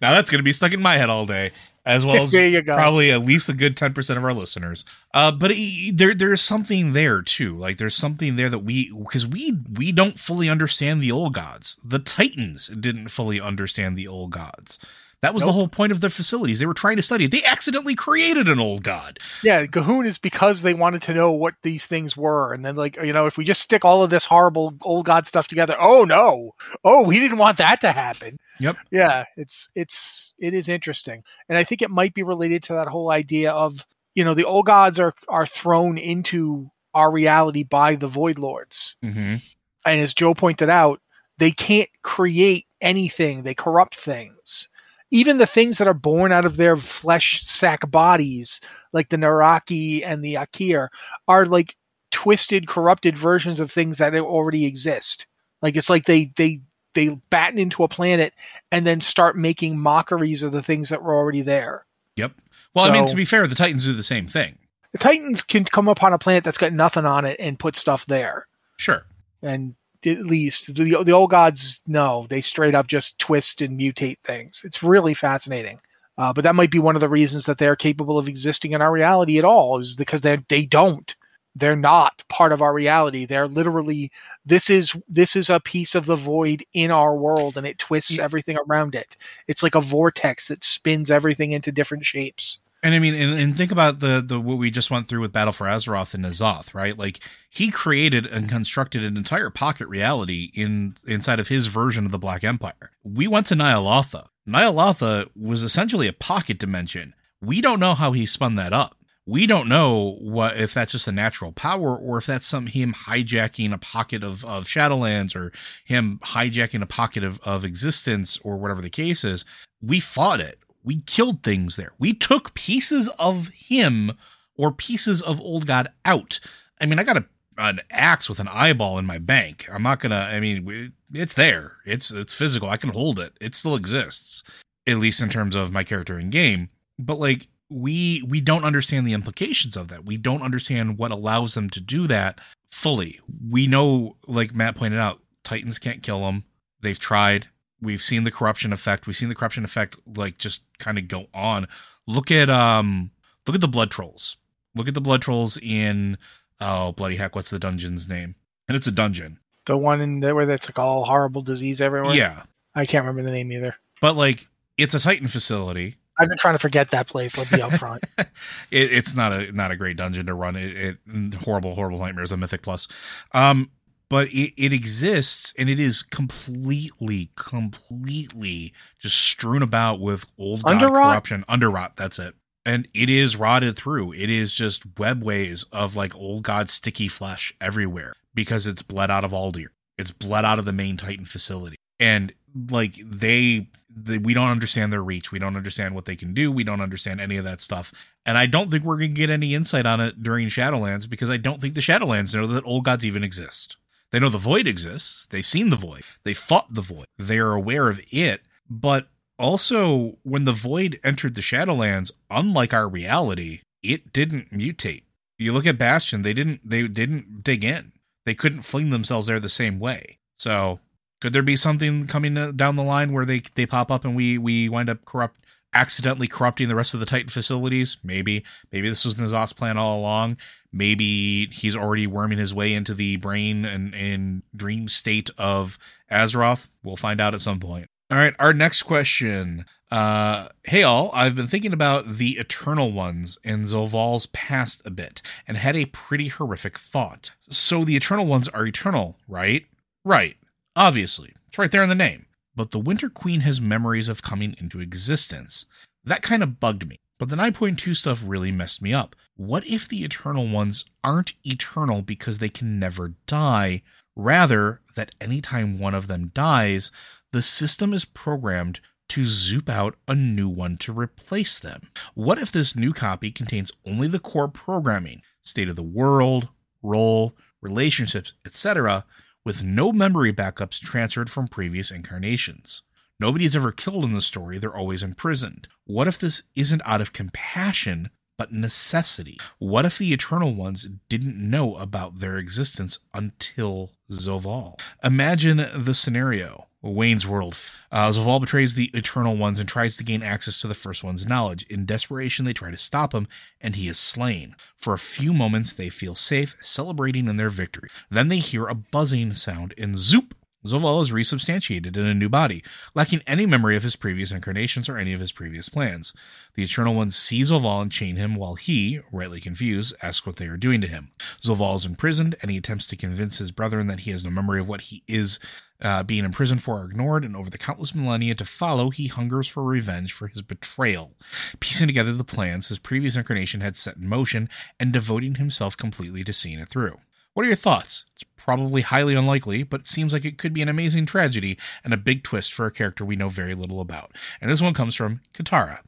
[0.00, 1.52] Now that's going to be stuck in my head all day,
[1.84, 4.84] as well as probably at least a good ten percent of our listeners.
[5.12, 7.56] Uh, but it, there, there's something there too.
[7.56, 11.78] Like there's something there that we, because we we don't fully understand the old gods.
[11.84, 14.78] The Titans didn't fully understand the old gods.
[15.22, 15.48] That was nope.
[15.48, 16.60] the whole point of their facilities.
[16.60, 17.30] They were trying to study it.
[17.30, 19.18] They accidentally created an old god.
[19.42, 22.54] Yeah, G'huun is because they wanted to know what these things were.
[22.54, 25.26] And then, like, you know, if we just stick all of this horrible old god
[25.26, 26.52] stuff together, oh no.
[26.84, 28.38] Oh, we didn't want that to happen.
[28.60, 28.78] Yep.
[28.90, 31.22] Yeah, it's it's it is interesting.
[31.50, 34.46] And I think it might be related to that whole idea of, you know, the
[34.46, 38.96] old gods are are thrown into our reality by the void lords.
[39.04, 39.36] Mm-hmm.
[39.84, 41.00] And as Joe pointed out,
[41.36, 43.42] they can't create anything.
[43.42, 44.68] They corrupt things
[45.10, 48.60] even the things that are born out of their flesh sack bodies,
[48.92, 50.88] like the N'raqi and the Aqir,
[51.26, 51.76] are like
[52.10, 55.26] twisted, corrupted versions of things that already exist.
[55.62, 56.60] Like it's like they they
[56.94, 58.34] they batten into a planet
[58.72, 61.86] and then start making mockeries of the things that were already there.
[62.16, 62.32] Yep.
[62.74, 64.58] Well, so, I mean, to be fair, the Titans do the same thing.
[64.92, 68.06] The Titans can come upon a planet that's got nothing on it and put stuff
[68.06, 68.46] there.
[68.76, 69.04] Sure.
[69.42, 69.74] And
[70.06, 74.62] at least the the old gods no they straight up just twist and mutate things.
[74.64, 75.80] It's really fascinating.
[76.18, 78.82] Uh, but that might be one of the reasons that they're capable of existing in
[78.82, 81.14] our reality at all is because they they don't.
[81.56, 83.24] They're not part of our reality.
[83.24, 84.10] They're literally
[84.44, 88.18] this is this is a piece of the void in our world and it twists
[88.18, 89.16] everything around it.
[89.48, 93.56] It's like a vortex that spins everything into different shapes and I mean, and, and,
[93.56, 96.74] think about the the what we just went through with Battle for Azeroth and N'Zoth,
[96.74, 96.96] right?
[96.96, 102.12] Like he created and constructed an entire pocket reality in inside of his version of
[102.12, 102.92] the Black Empire.
[103.02, 104.28] We went to Ny'alotha.
[104.48, 107.14] Ny'alotha was essentially a pocket dimension.
[107.42, 108.96] We don't know how he spun that up.
[109.26, 112.94] We don't know what if that's just a natural power or if that's some him
[112.94, 115.52] hijacking a pocket of, of Shadowlands or
[115.84, 119.44] him hijacking a pocket of, of existence or whatever the case is.
[119.82, 121.92] We fought it we killed things there.
[121.98, 124.12] We took pieces of him
[124.56, 126.40] or pieces of Old God out.
[126.80, 127.26] I mean, I got a,
[127.58, 129.68] an axe with an eyeball in my bank.
[129.70, 130.28] I'm not gonna.
[130.32, 131.76] I mean, it's there.
[131.84, 132.68] It's it's physical.
[132.68, 133.32] I can hold it.
[133.40, 134.42] It still exists,
[134.86, 136.70] at least in terms of my character in game.
[136.98, 140.04] But like we we don't understand the implications of that.
[140.04, 142.40] We don't understand what allows them to do that
[142.72, 143.20] fully.
[143.48, 146.44] We know, like Matt pointed out, Titans can't kill them.
[146.80, 147.48] They've tried.
[147.82, 149.06] We've seen the corruption effect.
[149.06, 151.66] We've seen the corruption effect like just kind of go on.
[152.06, 153.10] Look at um
[153.46, 154.36] look at the blood trolls.
[154.74, 156.18] Look at the blood trolls in
[156.60, 158.34] oh bloody heck, what's the dungeon's name?
[158.68, 159.38] And it's a dungeon.
[159.66, 162.14] The one in there where that's like all horrible disease everywhere.
[162.14, 162.44] Yeah.
[162.74, 163.76] I can't remember the name either.
[164.00, 165.96] But like it's a Titan facility.
[166.18, 167.38] I've been trying to forget that place.
[167.38, 168.00] Let's be upfront.
[168.18, 168.28] it,
[168.70, 170.54] it's not a not a great dungeon to run.
[170.56, 172.30] It, it horrible horrible nightmares.
[172.30, 172.88] A mythic plus.
[173.32, 173.70] Um,
[174.10, 180.72] but it, it exists and it is completely, completely just strewn about with old god
[180.74, 181.12] underrot?
[181.12, 181.44] corruption.
[181.48, 182.34] Underrot, that's it.
[182.66, 184.12] And it is rotted through.
[184.12, 189.24] It is just webways of like old god sticky flesh everywhere because it's bled out
[189.24, 189.68] of Uldir.
[189.96, 191.76] It's bled out of the main Titan facility.
[192.00, 192.32] And
[192.70, 195.30] like they, they we don't understand their reach.
[195.30, 196.50] We don't understand what they can do.
[196.50, 197.92] We don't understand any of that stuff.
[198.26, 201.30] And I don't think we're going to get any insight on it during Shadowlands because
[201.30, 203.76] I don't think the Shadowlands know that old gods even exist.
[204.10, 205.26] They know the void exists.
[205.26, 206.02] They've seen the void.
[206.24, 207.06] They fought the void.
[207.18, 208.42] They are aware of it.
[208.68, 209.08] But
[209.38, 215.04] also, when the void entered the Shadowlands, unlike our reality, it didn't mutate.
[215.38, 217.92] You look at Bastion, they didn't they didn't dig in.
[218.26, 220.18] They couldn't fling themselves there the same way.
[220.36, 220.80] So,
[221.20, 224.36] could there be something coming down the line where they they pop up and we
[224.36, 225.40] we wind up corrupt
[225.72, 227.96] accidentally corrupting the rest of the Titan facilities?
[228.02, 228.44] Maybe.
[228.72, 230.36] Maybe this was N'Zoth's plan all along.
[230.72, 235.78] Maybe he's already worming his way into the brain and, and dream state of
[236.10, 236.68] Azeroth.
[236.82, 237.88] We'll find out at some point.
[238.10, 239.64] All right, our next question.
[239.90, 245.22] Uh, hey all, I've been thinking about the Eternal Ones and Zovaal's past a bit
[245.48, 247.32] and had a pretty horrific thought.
[247.48, 249.66] So the Eternal Ones are eternal, right?
[250.04, 250.36] Right.
[250.76, 251.34] Obviously.
[251.48, 252.26] It's right there in the name.
[252.60, 255.64] But the Winter Queen has memories of coming into existence.
[256.04, 256.98] That kind of bugged me.
[257.18, 259.16] But the 9.2 stuff really messed me up.
[259.34, 263.80] What if the Eternal Ones aren't eternal because they can never die?
[264.14, 266.92] Rather, that anytime one of them dies,
[267.32, 271.88] the system is programmed to zoop out a new one to replace them.
[272.12, 276.48] What if this new copy contains only the core programming, state of the world,
[276.82, 279.06] role, relationships, etc.,
[279.44, 282.82] with no memory backups transferred from previous incarnations?
[283.18, 285.68] Nobody's ever killed in the story, they're always imprisoned.
[285.84, 289.38] What if this isn't out of compassion, but necessity?
[289.58, 294.80] What if the Eternal Ones didn't know about their existence until Zovaal?
[295.04, 296.68] Imagine the scenario.
[296.82, 297.56] Wayne's World.
[297.92, 301.26] Uh, Zovaal betrays the Eternal Ones and tries to gain access to the First One's
[301.26, 301.64] knowledge.
[301.64, 303.28] In desperation, they try to stop him,
[303.60, 304.56] and he is slain.
[304.76, 307.90] For a few moments, they feel safe, celebrating in their victory.
[308.08, 310.34] Then they hear a buzzing sound, and zoop!
[310.66, 312.62] Zovaal is resubstantiated in a new body,
[312.94, 316.12] lacking any memory of his previous incarnations or any of his previous plans.
[316.54, 320.46] The Eternal Ones see Zovaal and chain him while he, rightly confused, asks what they
[320.46, 321.12] are doing to him.
[321.42, 324.60] Zovaal is imprisoned, and he attempts to convince his brethren that he has no memory
[324.60, 325.38] of what he is
[325.82, 329.48] uh, being imprisoned for or ignored, and over the countless millennia to follow, he hungers
[329.48, 331.14] for revenge for his betrayal,
[331.60, 334.48] piecing together the plans his previous incarnation had set in motion
[334.78, 336.98] and devoting himself completely to seeing it through.
[337.32, 338.06] What are your thoughts?
[338.12, 341.92] It's probably highly unlikely, but it seems like it could be an amazing tragedy and
[341.92, 344.12] a big twist for a character we know very little about.
[344.40, 345.80] And this one comes from Katara.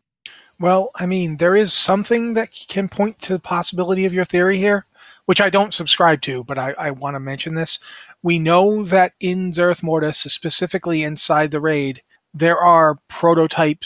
[0.61, 4.59] Well, I mean, there is something that can point to the possibility of your theory
[4.59, 4.87] here,
[5.27, 7.79] which I don't subscribe to, but I, I want to mention this.
[8.23, 13.85] We know that in Zereth Mortis, specifically inside the raid, there are prototype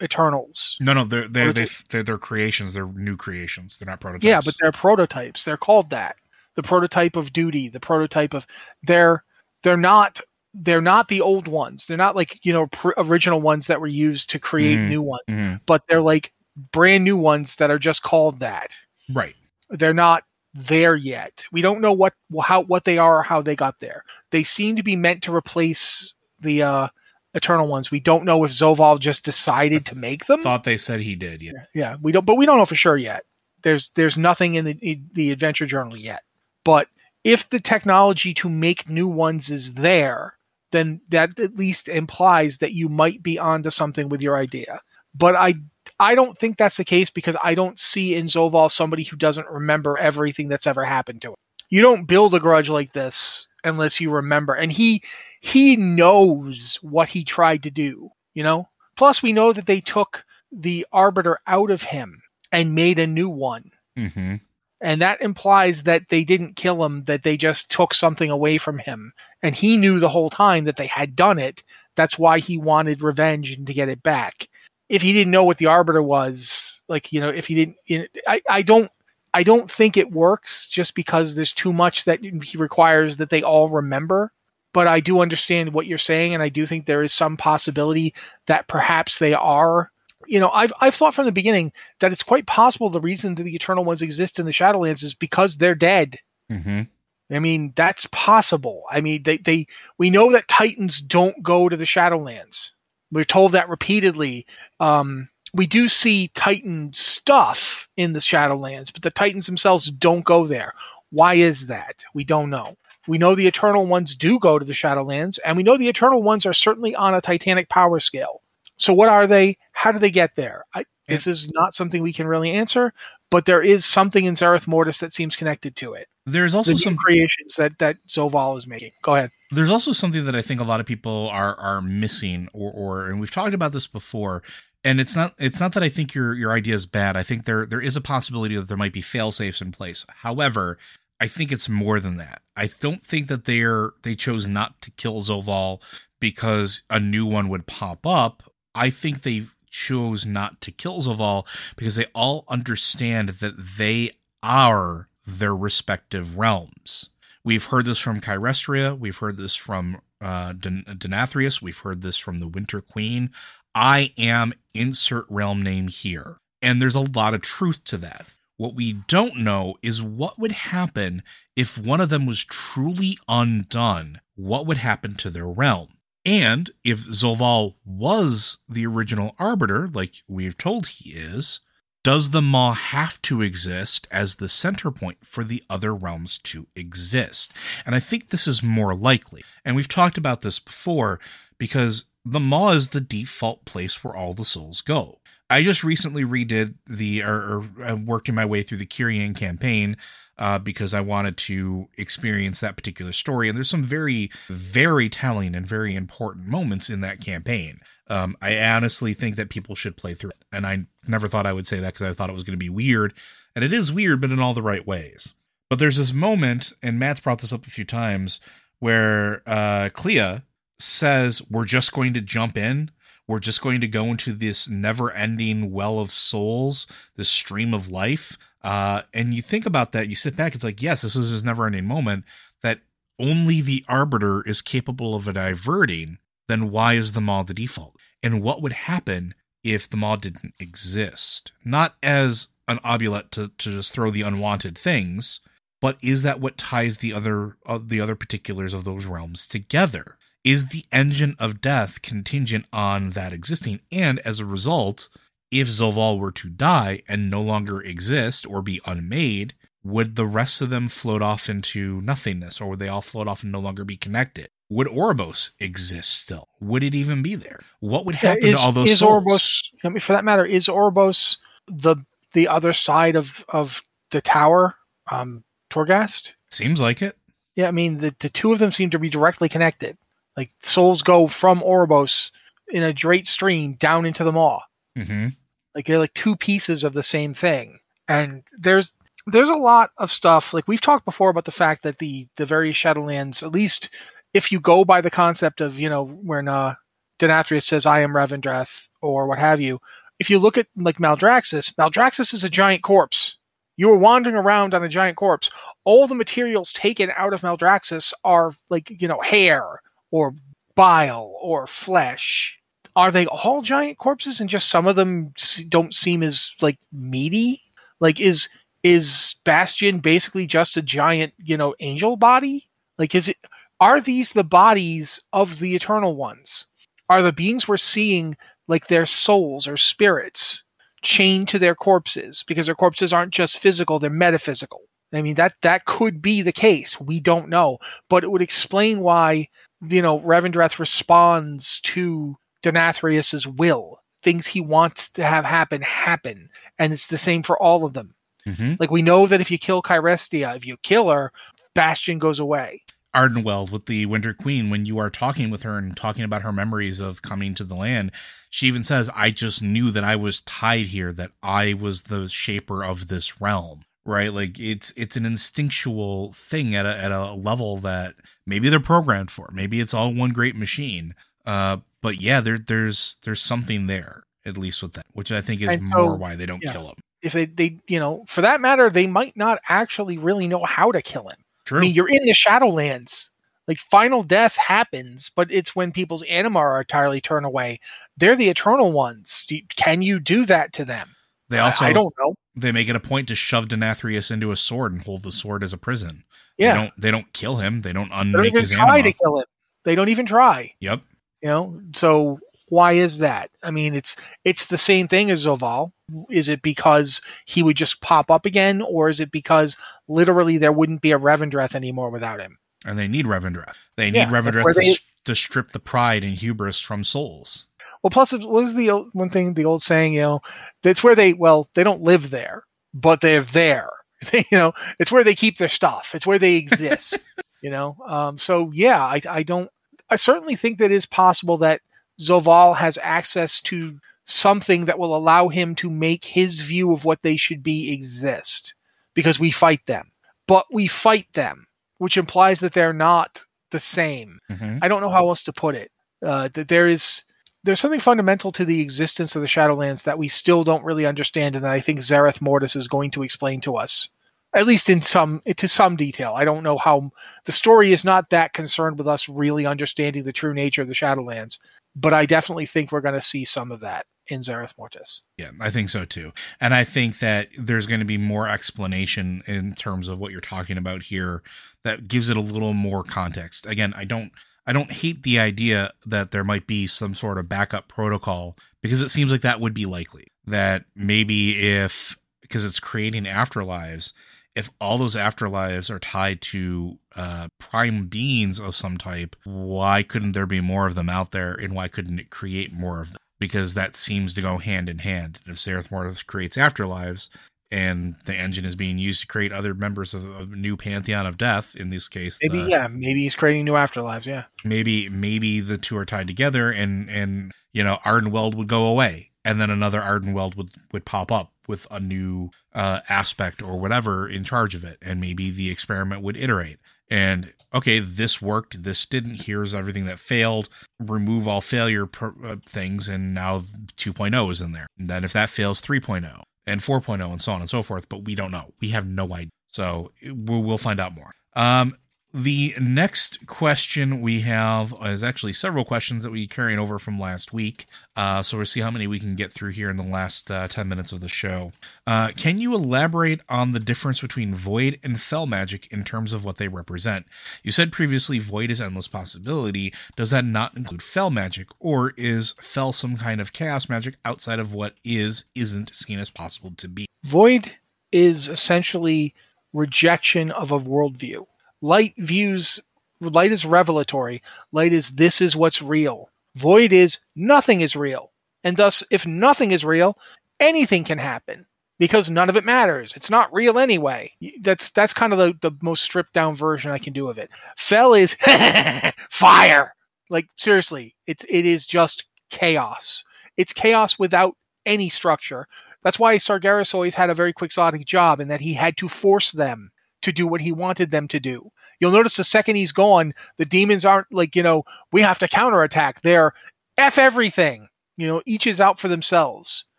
[0.00, 0.76] Eternals.
[0.80, 2.72] No, no, they're they're, they they're, they're creations.
[2.72, 3.78] They're new creations.
[3.78, 4.24] They're not prototypes.
[4.24, 5.44] Yeah, but they're prototypes.
[5.44, 6.16] They're called that.
[6.58, 7.68] The prototype of duty.
[7.68, 8.44] The prototype of
[8.82, 9.22] they're
[9.62, 10.20] they're not
[10.52, 11.86] they're not the old ones.
[11.86, 15.02] They're not like you know pr- original ones that were used to create Mhm, new
[15.02, 15.60] ones, mhm.
[15.66, 16.32] but they're like
[16.72, 18.72] brand new ones that are just called that.
[19.08, 19.36] right.
[19.70, 21.44] They're not there yet.
[21.52, 24.02] We don't know what how what they are or how they got there.
[24.32, 26.88] They seem to be meant to replace the uh
[27.34, 27.92] eternal ones.
[27.92, 30.40] We don't know if Zovaal just decided to make them.
[30.40, 31.40] Thought they said he did.
[31.40, 31.52] Yeah.
[31.72, 33.22] Yeah, we don't, but we don't know for sure yet.
[33.62, 36.22] There's there's nothing in the the adventure journal yet.
[36.64, 36.88] But
[37.24, 40.34] if the technology to make new ones is there,
[40.72, 44.80] then that at least implies that you might be onto something with your idea.
[45.14, 45.54] But I
[45.98, 49.48] I don't think that's the case because I don't see in Zovaal somebody who doesn't
[49.48, 51.34] remember everything that's ever happened to him.
[51.70, 54.54] You don't build a grudge like this unless you remember.
[54.54, 55.02] And he
[55.40, 58.68] he knows what he tried to do, you know?
[58.96, 63.28] Plus we know that they took the arbiter out of him and made a new
[63.28, 63.70] one.
[63.98, 64.36] Mm-hmm.
[64.80, 68.78] And that implies that they didn't kill him, that they just took something away from
[68.78, 69.12] him.
[69.42, 71.64] And he knew the whole time that they had done it.
[71.96, 74.48] That's why he wanted revenge and to get it back.
[74.88, 77.98] If he didn't know what the arbiter was, like, you know, if he didn't, you
[77.98, 78.90] know, I, I don't,
[79.34, 83.42] I don't think it works just because there's too much that he requires that they
[83.42, 84.32] all remember.
[84.72, 88.14] But I do understand what you're saying, and I do think there is some possibility
[88.46, 89.90] that perhaps they are
[90.28, 93.42] you know, I've I've thought from the beginning that it's quite possible the reason that
[93.42, 96.18] the Eternal Ones exist in the Shadowlands is because they're dead.
[96.50, 96.82] Mm-hmm.
[97.30, 98.84] I mean, that's possible.
[98.90, 99.66] I mean, they, they
[99.98, 102.72] we know that Titans don't go to the Shadowlands.
[103.10, 104.46] We're told that repeatedly.
[104.80, 110.46] Um, we do see Titan stuff in the Shadowlands, but the Titans themselves don't go
[110.46, 110.74] there.
[111.10, 112.04] Why is that?
[112.12, 112.76] We don't know.
[113.06, 116.22] We know the Eternal Ones do go to the Shadowlands, and we know the Eternal
[116.22, 118.42] Ones are certainly on a Titanic power scale.
[118.78, 119.58] So, what are they?
[119.72, 120.64] How do they get there?
[120.74, 122.92] I, this is not something we can really answer,
[123.30, 126.08] but there is something in Zereth Mortis that seems connected to it.
[126.26, 128.90] There's also some creations that that Zovaal is making.
[129.02, 129.30] Go ahead.
[129.50, 133.06] there's also something that I think a lot of people are are missing or or
[133.06, 134.42] and we've talked about this before
[134.84, 137.16] and it's not it's not that I think your your idea is bad.
[137.16, 140.04] I think there there is a possibility that there might be fail safes in place.
[140.22, 140.78] However,
[141.20, 142.42] I think it's more than that.
[142.56, 145.80] I don't think that they're they chose not to kill Zovaal
[146.20, 148.42] because a new one would pop up.
[148.78, 154.12] I think they chose not to kill Zovaal because they all understand that they
[154.42, 157.10] are their respective realms.
[157.44, 158.98] We've heard this from Kyrestia.
[158.98, 161.60] We've heard this from uh, Den- Denathrius.
[161.60, 163.30] We've heard this from the Winter Queen.
[163.74, 166.38] I am insert realm name here.
[166.62, 168.26] And there's a lot of truth to that.
[168.56, 171.22] What we don't know is what would happen
[171.54, 174.20] if one of them was truly undone.
[174.34, 175.88] What would happen to their realm?
[176.28, 181.60] And if Zovaal was the original arbiter, like we've told he is,
[182.04, 186.66] does the Maw have to exist as the center point for the other realms to
[186.76, 187.54] exist?
[187.86, 189.40] And I think this is more likely.
[189.64, 191.18] And we've talked about this before
[191.56, 195.20] because the Maw is the default place where all the souls go.
[195.48, 199.96] I just recently redid the or, or uh, worked my way through the Kyrian campaign
[200.38, 203.48] uh, because I wanted to experience that particular story.
[203.48, 207.80] And there's some very, very telling and very important moments in that campaign.
[208.08, 210.44] Um, I honestly think that people should play through it.
[210.52, 212.64] And I never thought I would say that because I thought it was going to
[212.64, 213.14] be weird.
[213.54, 215.34] And it is weird, but in all the right ways.
[215.68, 218.40] But there's this moment, and Matt's brought this up a few times,
[218.78, 220.44] where uh, Kleia
[220.78, 222.90] says, We're just going to jump in
[223.28, 226.86] we're just going to go into this never ending well of souls,
[227.16, 228.38] this stream of life.
[228.62, 231.42] Uh, and you think about that, you sit back, it's like, yes, this is this
[231.42, 232.24] never ending moment
[232.62, 232.80] that
[233.18, 236.18] only the arbiter is capable of a diverting.
[236.48, 237.96] Then why is the Maw the default?
[238.22, 241.52] And what would happen if the Maw didn't exist?
[241.64, 245.40] Not as an oubliette to, to just throw the unwanted things,
[245.80, 250.18] but is that what ties the other uh, the other particulars of those realms together?
[250.44, 253.80] is the engine of death contingent on that existing?
[253.92, 255.08] And as a result,
[255.50, 260.60] if Zovaal were to die and no longer exist or be unmade, would the rest
[260.60, 263.84] of them float off into nothingness or would they all float off and no longer
[263.84, 264.50] be connected?
[264.70, 266.48] Would Oribos exist still?
[266.60, 267.60] Would it even be there?
[267.80, 269.24] What would happen is, to all those is souls?
[269.24, 271.96] Oribos, I mean, for that matter, is Oribos the
[272.34, 274.74] the other side of of the tower,
[275.10, 276.32] um, Torghast?
[276.50, 277.16] Seems like it.
[277.56, 279.96] Yeah, I mean the, the two of them seem to be directly connected.
[280.36, 282.30] Like souls go from Oribos
[282.68, 284.60] in a straight stream down into the maw.
[284.98, 285.28] Mm-hmm.
[285.74, 287.78] Like they're like two pieces of the same thing.
[288.08, 288.94] And there's
[289.26, 290.54] there's a lot of stuff.
[290.54, 293.90] Like we've talked before about the fact that the the various Shadowlands, at least
[294.34, 296.74] if you go by the concept of you know when uh,
[297.18, 299.80] Denathrius says I am Revendreth or what have you,
[300.18, 303.38] if you look at like Maldraxxus, Maldraxxus is a giant corpse.
[303.76, 305.50] You are wandering around on a giant corpse.
[305.84, 309.80] All the materials taken out of Maldraxxus are like you know hair
[310.10, 310.34] or
[310.74, 312.57] bile or flesh
[312.98, 315.32] are they all giant corpses and just some of them
[315.68, 317.62] don't seem as like meaty?
[318.00, 318.48] Like is
[318.82, 322.68] is bastion basically just a giant you know angel body?
[322.98, 323.36] Like is it
[323.80, 326.66] are these the bodies of the eternal ones?
[327.08, 328.36] Are the beings we're seeing
[328.66, 330.64] like their souls or spirits
[331.00, 332.42] chained to their corpses?
[332.48, 334.82] Because their corpses aren't just physical they're metaphysical.
[335.12, 337.00] I mean that that could be the case.
[337.00, 337.78] We don't know.
[338.10, 339.50] But it would explain why
[339.86, 344.00] you know, Revendreth responds to Denathrius's will.
[344.22, 348.14] Things he wants to have happen happen, and it's the same for all of them.
[348.46, 348.74] Mm-hmm.
[348.80, 351.32] Like we know that if you kill Kyrestia, if you kill her,
[351.74, 352.82] Bastion goes away.
[353.14, 356.52] Ardenweald with the Winter Queen, when you are talking with her and talking about her
[356.52, 358.12] memories of coming to the land,
[358.50, 362.28] she even says, I just knew that I was tied here, that I was the
[362.28, 367.34] shaper of this realm right like it's it's an instinctual thing at a at a
[367.34, 368.14] level that
[368.46, 373.16] maybe they're programmed for maybe it's all one great machine uh but yeah there there's
[373.24, 376.46] there's something there at least with that which i think is so, more why they
[376.46, 376.72] don't yeah.
[376.72, 380.46] kill him If they, they, you know, for that matter, they might not actually really
[380.46, 381.36] know how to kill him.
[381.64, 383.30] true I mean, you're in the Shadowlands.
[383.66, 387.80] Like final death happens, but it's when people's anima are entirely turned away.
[388.16, 389.46] They're the eternal ones.
[389.76, 391.16] Can you do that to them?
[391.48, 392.34] they also I, I don't know.
[392.54, 395.64] they make it a point to shove denathrius into a sword and hold the sword
[395.64, 396.24] as a prison
[396.56, 398.98] Yeah, they don't they don't kill him they don't they don't unmake even his try
[398.98, 399.46] anima to kill him.
[399.84, 400.74] They don't even try.
[400.80, 401.02] yep
[401.42, 403.50] You know, so why is that?
[403.62, 405.92] I mean, it's it's the same thing as Zovaal.
[406.30, 409.76] Is it because he would just pop up again, or is it because
[410.08, 412.58] literally there wouldn't be a Revendreth anymore without him?
[412.86, 416.36] and they need revendreth they need that's revendreth to, they- to strip the pride and
[416.36, 417.66] hubris from souls
[418.04, 420.40] Well, plus, it was the old, one thing the old saying, you know,
[420.84, 422.62] that's where they well, they don't live there,
[422.94, 423.90] but they're there.
[424.32, 426.12] you know, it's where they keep their stuff.
[426.14, 427.18] It's where they exist.
[427.62, 429.68] you know, um, so yeah, I, I don't.
[430.10, 431.80] I certainly think that it is possible that
[432.20, 437.22] Zovaal has access to something that will allow him to make his view of what
[437.22, 438.74] they should be exist
[439.14, 440.10] because we fight them,
[440.46, 441.66] but we fight them,
[441.98, 444.38] which implies that they're not the same.
[444.50, 444.78] mm-hmm.
[444.82, 445.90] I don't know how else to put it.
[446.24, 447.24] Uh, that there is
[447.64, 451.54] there's something fundamental to the existence of the Shadowlands that we still don't really understand,
[451.54, 454.08] and that I think Zereth Mortis is going to explain to us.
[454.54, 456.34] At least in some to some detail.
[456.34, 457.10] I don't know how
[457.44, 460.94] the story is not that concerned with us really understanding the true nature of the
[460.94, 461.58] Shadowlands,
[461.94, 465.22] but I definitely think we're going to see some of that in Zereth Mortis.
[465.36, 466.32] Yeah, I think so too.
[466.60, 470.40] And I think that there's going to be more explanation in terms of what you're
[470.40, 471.42] talking about here
[471.84, 473.66] that gives it a little more context.
[473.66, 474.32] Again, I don't
[474.66, 479.00] I don't hate the idea that there might be some sort of backup protocol because
[479.00, 480.26] it seems like that would be likely.
[480.46, 484.12] That maybe if because it's creating afterlives,
[484.54, 490.32] if all those afterlives are tied to uh, prime beings of some type, why couldn't
[490.32, 493.18] there be more of them out there, and why couldn't it create more of them?
[493.38, 495.38] Because that seems to go hand in hand.
[495.46, 497.28] If Zereth Mortis creates afterlives,
[497.70, 501.36] and the engine is being used to create other members of a new pantheon of
[501.36, 505.60] death in this case maybe the, yeah maybe he's creating new afterlives yeah maybe maybe
[505.60, 509.70] the two are tied together and and you know ardenweald would go away and then
[509.70, 514.74] another ardenweald would would pop up with a new uh, aspect or whatever in charge
[514.74, 516.78] of it and maybe the experiment would iterate
[517.10, 522.56] and okay this worked this didn't here's everything that failed remove all failure per, uh,
[522.66, 527.30] things and now 2.0 is in there and then if that fails 3.0 and 4.0
[527.30, 528.72] and so on and so forth, but we don't know.
[528.80, 529.50] We have no idea.
[529.68, 531.32] So we'll, find out more.
[531.56, 531.96] Um,
[532.38, 537.52] the next question we have is actually several questions that we carrying over from last
[537.52, 537.86] week.
[538.14, 540.68] Uh, so we'll see how many we can get through here in the last uh,
[540.68, 541.72] 10 minutes of the show.
[542.06, 546.44] Uh, can you elaborate on the difference between void and fel magic in terms of
[546.44, 547.26] what they represent?
[547.64, 549.92] You said previously void is endless possibility.
[550.16, 554.60] Does that not include fel magic, or is fel some kind of chaos magic outside
[554.60, 557.06] of what is, isn't seen as possible to be?
[557.24, 557.72] Void
[558.12, 559.34] is essentially
[559.72, 561.44] rejection of a worldview
[561.80, 562.80] Light views
[563.20, 564.42] light is revelatory.
[564.72, 566.30] Light is this is what's real.
[566.54, 568.32] Void is nothing is real.
[568.64, 570.18] And thus, if nothing is real,
[570.58, 571.66] anything can happen
[571.98, 573.14] because none of it matters.
[573.14, 574.32] It's not real anyway.
[574.60, 577.50] That's that's kind of the, the most stripped down version I can do of it.
[577.76, 578.34] Fel is
[579.30, 579.94] fire.
[580.30, 583.24] Like seriously, it's it is just chaos.
[583.56, 584.56] It's chaos without
[584.86, 585.66] any structure.
[586.02, 589.52] That's why Sargeras always had a very quixotic job in that he had to force
[589.52, 589.90] them
[590.22, 591.70] to do what he wanted them to do.
[592.00, 595.48] You'll notice the second he's gone, the demons aren't like, you know, we have to
[595.48, 596.22] counterattack.
[596.22, 596.52] They're
[596.96, 597.88] F everything.
[598.16, 599.84] You know, each is out for themselves.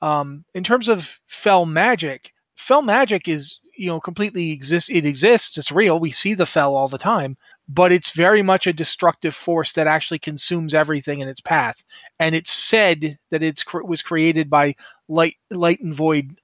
[0.00, 4.90] Um, in terms of fel magic, fel magic is, you know, completely exists.
[4.90, 5.56] It exists.
[5.58, 6.00] It's real.
[6.00, 7.36] We see the fel all the time,
[7.68, 11.84] but it's very much a destructive force that actually consumes everything in its path.
[12.18, 14.74] And it's said that it was created by
[15.08, 16.38] light, light and void,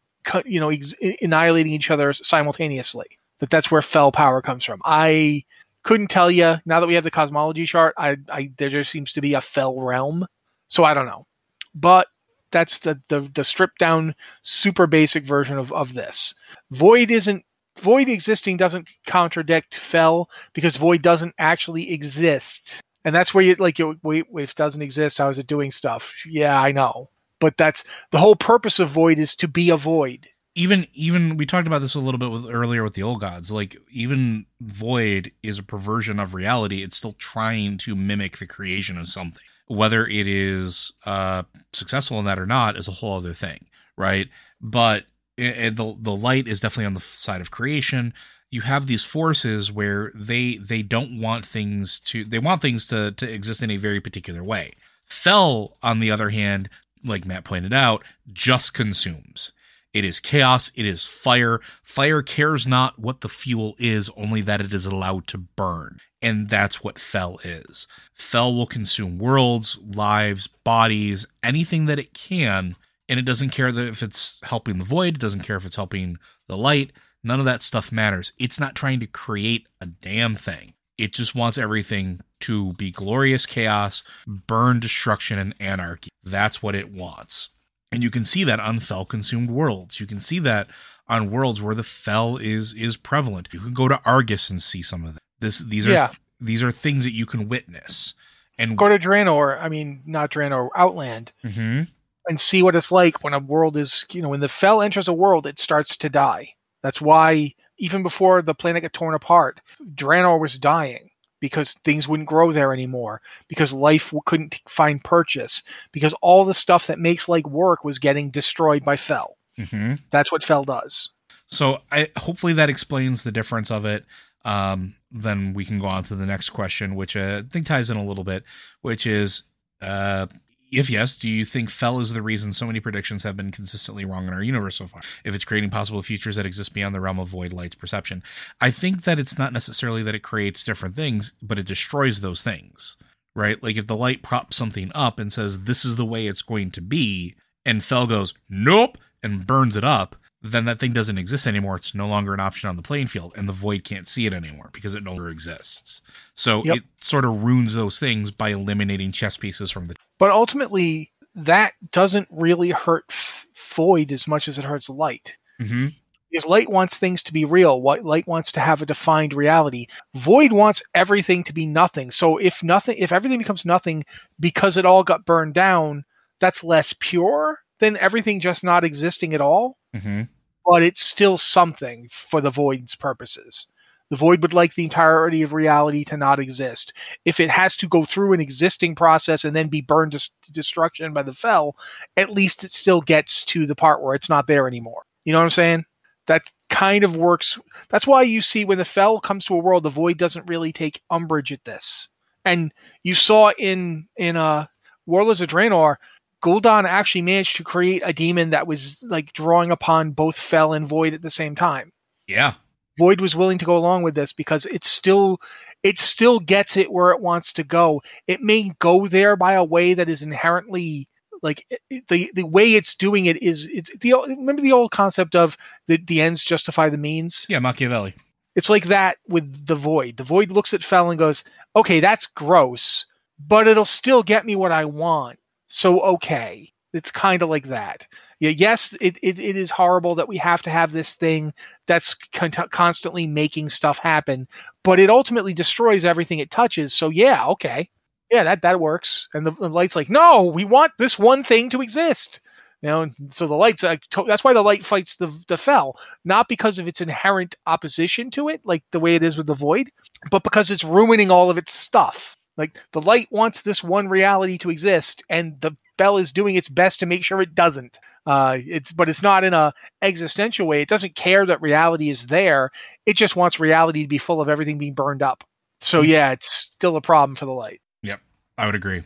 [0.44, 4.80] you know, ex- annihilating each other simultaneously that that's where fel power comes from.
[4.84, 5.44] I
[5.82, 7.94] couldn't tell you now that we have the cosmology chart.
[7.96, 10.26] I, I there just seems to be a fel realm,
[10.66, 11.26] so I don't know.
[11.74, 12.08] But
[12.50, 16.34] that's the the, the stripped down, super basic version of of this.
[16.70, 17.44] Void isn't
[17.78, 23.78] void existing doesn't contradict fel because void doesn't actually exist, and that's where you like
[24.02, 26.12] wait if doesn't exist, how is it doing stuff?
[26.26, 27.08] Yeah, I know,
[27.38, 30.28] but that's the whole purpose of void is to be a void
[30.58, 33.50] even even we talked about this a little bit with earlier with the old gods.
[33.50, 36.82] Like even void is a perversion of reality.
[36.82, 41.42] It's still trying to mimic the creation of something whether it is uh
[41.74, 43.66] successful in that or not is a whole other thing
[43.98, 44.28] right?
[44.60, 45.04] But
[45.36, 48.14] it, the the light is definitely on the side of creation.
[48.50, 53.12] You have these forces where they they don't want things to they want things to
[53.12, 54.72] to exist in a very particular way.
[55.04, 56.70] Fel on the other hand
[57.04, 58.02] like matt pointed out
[58.32, 59.52] just consumes
[59.94, 60.70] it is chaos.
[60.74, 61.60] It is fire.
[61.82, 65.98] Fire cares not what the fuel is, only that it is allowed to burn.
[66.20, 67.86] And that's what Fel is.
[68.14, 72.76] Fel will consume worlds, lives, bodies, anything that it can.
[73.08, 75.76] And it doesn't care that if it's helping the void, it doesn't care if it's
[75.76, 76.18] helping
[76.48, 76.92] the light.
[77.24, 78.32] None of that stuff matters.
[78.38, 80.74] It's not trying to create a damn thing.
[80.98, 86.10] It just wants everything to be glorious chaos, burn, destruction, and anarchy.
[86.24, 87.50] That's what it wants.
[87.90, 90.00] And you can see that on fel consumed worlds.
[90.00, 90.68] You can see that
[91.08, 93.48] on worlds where the fel is is prevalent.
[93.52, 95.22] You can go to Argus and see some of that.
[95.40, 96.10] This these are
[96.40, 98.14] these are things that you can witness.
[98.58, 101.32] And go to Draenor, I mean not Draenor, Outland.
[101.44, 101.84] Mm-hmm.
[102.28, 105.08] And see what it's like when a world is, you know, when the Fel enters
[105.08, 106.56] a world, it starts to die.
[106.82, 109.62] That's why even before the planet got torn apart,
[109.94, 111.07] Draenor was dying
[111.40, 115.62] because things wouldn't grow there anymore, because life couldn't find purchase,
[115.92, 119.36] because all the stuff that makes like work was getting destroyed by Fel.
[119.58, 119.94] Mm-hmm.
[120.10, 121.10] That's what Fel does.
[121.46, 124.04] So I hopefully that explains the difference of it.
[124.44, 127.90] Um, then we can go on to the next question, which uh, I think ties
[127.90, 128.44] in a little bit,
[128.82, 129.42] which is
[129.80, 130.26] uh,
[130.70, 134.04] If yes, do you think Fel is the reason so many predictions have been consistently
[134.04, 135.00] wrong in our universe so far?
[135.24, 138.22] If it's creating possible futures that exist beyond the realm of void light's perception,
[138.60, 142.42] I think that it's not necessarily that it creates different things, but it destroys those
[142.42, 142.96] things,
[143.34, 143.62] right?
[143.62, 146.70] Like if the light props something up and says, this is the way it's going
[146.72, 151.46] to be, and Fel goes, nope, and burns it up, then that thing doesn't exist
[151.46, 151.76] anymore.
[151.76, 154.32] It's no longer an option on the playing field, and the void can't see it
[154.32, 156.00] anymore because it no longer exists.
[156.34, 156.76] So Yep.
[156.76, 159.96] it sort of ruins those things by eliminating chess pieces from the.
[160.18, 165.36] But ultimately, that doesn't really hurt F- Void as much as it hurts Light.
[165.60, 165.88] Mm-hmm.
[166.30, 167.80] Because Light wants things to be real.
[167.80, 169.86] What Light wants to have a defined reality.
[170.14, 172.10] Void wants everything to be nothing.
[172.10, 174.04] So if nothing, if everything becomes nothing
[174.38, 176.04] because it all got burned down,
[176.40, 179.77] that's less pure than everything just not existing at all.
[179.94, 180.22] Mm-hmm.
[180.66, 183.66] But it's still something for the Void's purposes.
[184.10, 186.94] The Void would like the entirety of reality to not exist.
[187.24, 191.12] If it has to go through an existing process and then be burned to destruction
[191.12, 191.76] by the Fel,
[192.16, 195.02] at least it still gets to the part where it's not there anymore.
[195.24, 195.84] You know what I'm saying?
[196.26, 197.58] That kind of works.
[197.90, 200.72] That's why you see when the Fel comes to a world, the Void doesn't really
[200.72, 202.08] take umbrage at this.
[202.44, 202.72] And
[203.02, 204.66] you saw in in uh,
[205.04, 205.96] Warlords of Draenor,
[206.42, 210.86] Gul'dan actually managed to create a demon that was like drawing upon both Fel and
[210.86, 211.92] Void at the same time.
[212.26, 212.54] Yeah.
[212.98, 215.40] Void was willing to go along with this because it still
[215.82, 218.02] it still gets it where it wants to go.
[218.26, 221.08] It may go there by a way that is inherently
[221.42, 221.64] like
[222.08, 225.56] the the way it's doing it is it's the old- remember the old concept of
[225.86, 227.46] the the ends justify the means.
[227.48, 228.14] Yeah, Machiavelli.
[228.56, 230.16] It's like that with the void.
[230.16, 231.44] The void looks at Fel and goes,
[231.76, 233.06] "Okay, that's gross,
[233.38, 238.06] but it'll still get me what I want." So okay, it's kind of like that.
[238.40, 241.52] Yeah, yes, it, it, it is horrible that we have to have this thing
[241.86, 244.46] that's con- constantly making stuff happen,
[244.84, 246.94] but it ultimately destroys everything it touches.
[246.94, 247.90] So yeah, okay,
[248.30, 249.28] yeah, that that works.
[249.34, 252.40] And the, the light's like, no, we want this one thing to exist.
[252.80, 255.98] You know, so the light's like, to- that's why the light fights the the fel,
[256.24, 259.54] not because of its inherent opposition to it, like the way it is with the
[259.54, 259.90] void,
[260.30, 262.36] but because it's ruining all of its stuff.
[262.58, 266.68] Like the light wants this one reality to exist, and the bell is doing its
[266.68, 267.98] best to make sure it doesn't.
[268.26, 270.82] Uh, it's but it's not in a existential way.
[270.82, 272.70] It doesn't care that reality is there.
[273.06, 275.44] It just wants reality to be full of everything being burned up.
[275.80, 277.80] So yeah, it's still a problem for the light.
[278.02, 278.20] Yep,
[278.58, 279.04] I would agree.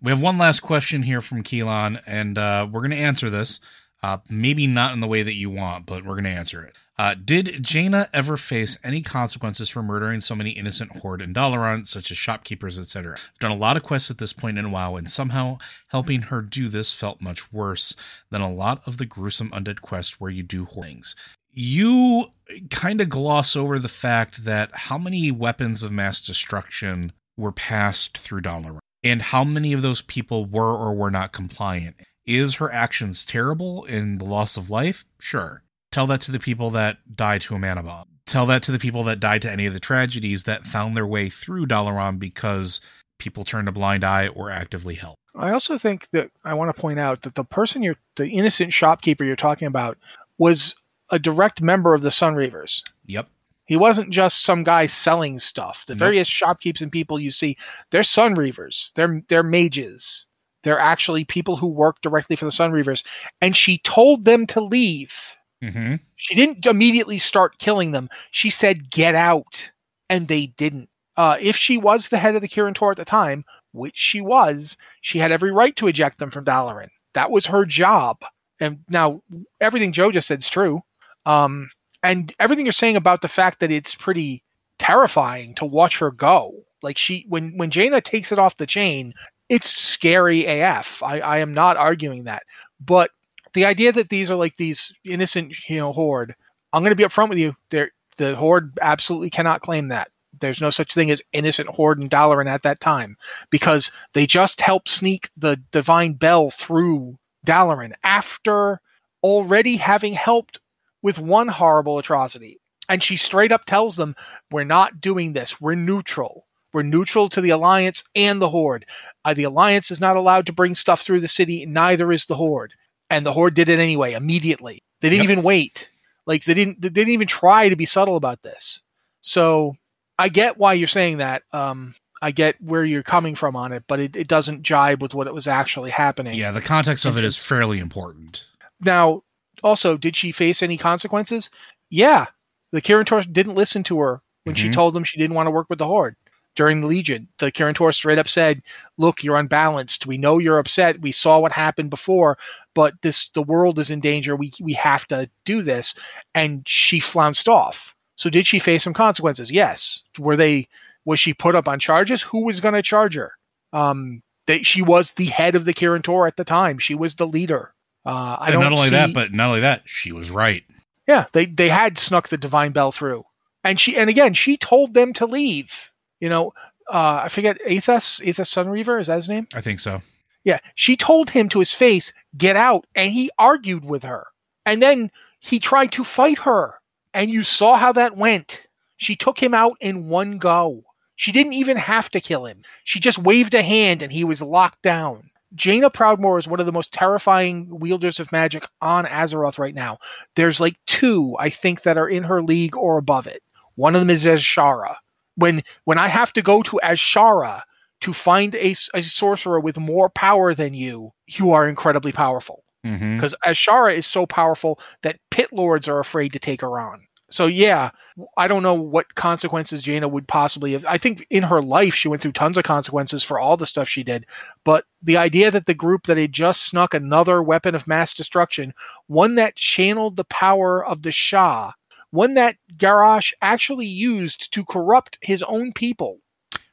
[0.00, 3.58] We have one last question here from Keelan, and uh, we're going to answer this.
[4.00, 6.76] Uh, maybe not in the way that you want, but we're going to answer it.
[6.98, 11.86] Uh, did Jaina ever face any consequences for murdering so many innocent Horde and Dalaran,
[11.86, 13.12] such as shopkeepers, etc.?
[13.12, 16.42] I've done a lot of quests at this point in WoW, and somehow helping her
[16.42, 17.94] do this felt much worse
[18.30, 21.14] than a lot of the gruesome undead quests where you do things.
[21.52, 22.26] You
[22.70, 28.18] kind of gloss over the fact that how many weapons of mass destruction were passed
[28.18, 31.94] through Dalaran, and how many of those people were or were not compliant.
[32.26, 35.04] Is her actions terrible in the loss of life?
[35.20, 35.62] Sure.
[35.98, 38.06] Tell that to the people that died to a mana bomb.
[38.24, 41.08] Tell that to the people that died to any of the tragedies that found their
[41.08, 42.80] way through Dalaran because
[43.18, 45.18] people turned a blind eye or actively helped.
[45.34, 48.72] I also think that I want to point out that the person you're, the innocent
[48.72, 49.98] shopkeeper you're talking about,
[50.38, 50.76] was
[51.10, 52.80] a direct member of the Sun Reavers.
[53.06, 53.28] Yep.
[53.64, 55.84] He wasn't just some guy selling stuff.
[55.86, 57.56] The various shopkeepers and people you see,
[57.90, 58.92] they're Sun Reavers.
[58.92, 60.28] They're they're mages.
[60.62, 63.04] They're actually people who work directly for the Sun Reavers.
[63.40, 65.34] And she told them to leave.
[65.62, 65.96] Mm-hmm.
[66.16, 68.08] She didn't immediately start killing them.
[68.30, 69.72] She said, "Get out,"
[70.08, 70.88] and they didn't.
[71.16, 74.20] Uh, if she was the head of the Kirin Tor at the time, which she
[74.20, 76.88] was, she had every right to eject them from Dalaran.
[77.14, 78.18] That was her job.
[78.60, 79.22] And now
[79.60, 80.80] everything Joe just said is true.
[81.26, 81.70] Um,
[82.02, 84.42] and everything you're saying about the fact that it's pretty
[84.78, 86.52] terrifying to watch her go.
[86.82, 89.12] Like she, when when Jaina takes it off the chain,
[89.48, 91.02] it's scary AF.
[91.02, 92.44] I, I am not arguing that,
[92.80, 93.10] but
[93.54, 96.34] the idea that these are like these innocent, you know, horde.
[96.72, 97.56] I'm going to be upfront with you.
[97.70, 100.10] The horde absolutely cannot claim that.
[100.40, 103.16] There's no such thing as innocent horde and Dalaran at that time
[103.50, 108.80] because they just helped sneak the divine bell through Dalaran after
[109.22, 110.60] already having helped
[111.02, 112.60] with one horrible atrocity.
[112.88, 114.14] And she straight up tells them,
[114.50, 115.60] "We're not doing this.
[115.60, 116.46] We're neutral.
[116.72, 118.84] We're neutral to the alliance and the horde.
[119.24, 121.66] Uh, the alliance is not allowed to bring stuff through the city.
[121.66, 122.74] Neither is the horde."
[123.10, 124.82] And the horde did it anyway, immediately.
[125.00, 125.30] They didn't Yep.
[125.32, 125.88] even wait.
[126.26, 126.80] Like they didn't.
[126.82, 128.82] They didn't even try to be subtle about this.
[129.20, 129.76] So
[130.18, 131.42] I get why you're saying that.
[131.52, 135.14] Um, I get where you're coming from on it, but it, it doesn't jibe with
[135.14, 136.34] what it was actually happening.
[136.34, 138.44] Yeah, the context of it is fairly important.
[138.80, 139.22] Now,
[139.62, 141.48] also, did she face any consequences?
[141.90, 142.26] Yeah.
[142.72, 144.72] The Kirin Tor didn't listen to her when she Mhm.
[144.72, 146.16] told them she didn't want to work with the Horde.
[146.58, 147.28] During the Legion.
[147.38, 148.62] The Tor straight up said,
[148.98, 150.06] "Look, you're unbalanced.
[150.06, 151.00] We know you're upset.
[151.00, 152.36] We saw what happened before,
[152.74, 154.34] but this the world is in danger.
[154.34, 155.94] We we have to do this."
[156.34, 157.94] And she flounced off.
[158.16, 159.50] So did she face some consequences?
[159.52, 160.02] Yes.
[160.18, 160.66] Were they
[161.04, 162.20] was she put up on charges?
[162.22, 163.32] Who was going to charge her?
[163.72, 166.78] Um, they, she was the head of the Tor at the time.
[166.78, 167.72] She was the leader.
[168.04, 170.64] Uh, I and don't not only see, that, but not only that, she was right.
[171.06, 173.24] yeah, they they had snuck the divine bell through,
[173.62, 175.87] and she and again she told them to leave.
[176.20, 176.52] You know,
[176.92, 179.46] uh, I forget Aethas Aethas Sunreaver is that his name?
[179.54, 180.02] I think so.
[180.44, 184.26] Yeah, she told him to his face, "Get out," and he argued with her,
[184.64, 185.10] and then
[185.40, 186.74] he tried to fight her,
[187.12, 188.62] and you saw how that went.
[188.96, 190.84] She took him out in one go.
[191.16, 192.62] She didn't even have to kill him.
[192.84, 195.30] She just waved a hand, and he was locked down.
[195.54, 199.98] Jaina Proudmoore is one of the most terrifying wielders of magic on Azeroth right now.
[200.36, 203.42] There's like two, I think, that are in her league or above it.
[203.74, 204.96] One of them is Azshara.
[205.38, 207.62] When when I have to go to Azshara
[208.00, 212.64] to find a, a sorcerer with more power than you, you are incredibly powerful.
[212.84, 213.16] Mm-hmm.
[213.16, 217.06] Because Azshara is so powerful that pit lords are afraid to take her on.
[217.30, 217.90] So yeah,
[218.38, 220.86] I don't know what consequences Jaina would possibly have.
[220.86, 223.88] I think in her life she went through tons of consequences for all the stuff
[223.88, 224.24] she did.
[224.64, 228.72] But the idea that the group that had just snuck another weapon of mass destruction,
[229.08, 231.72] one that channeled the power of the Sha,
[232.10, 236.20] one that Garrosh actually used to corrupt his own people,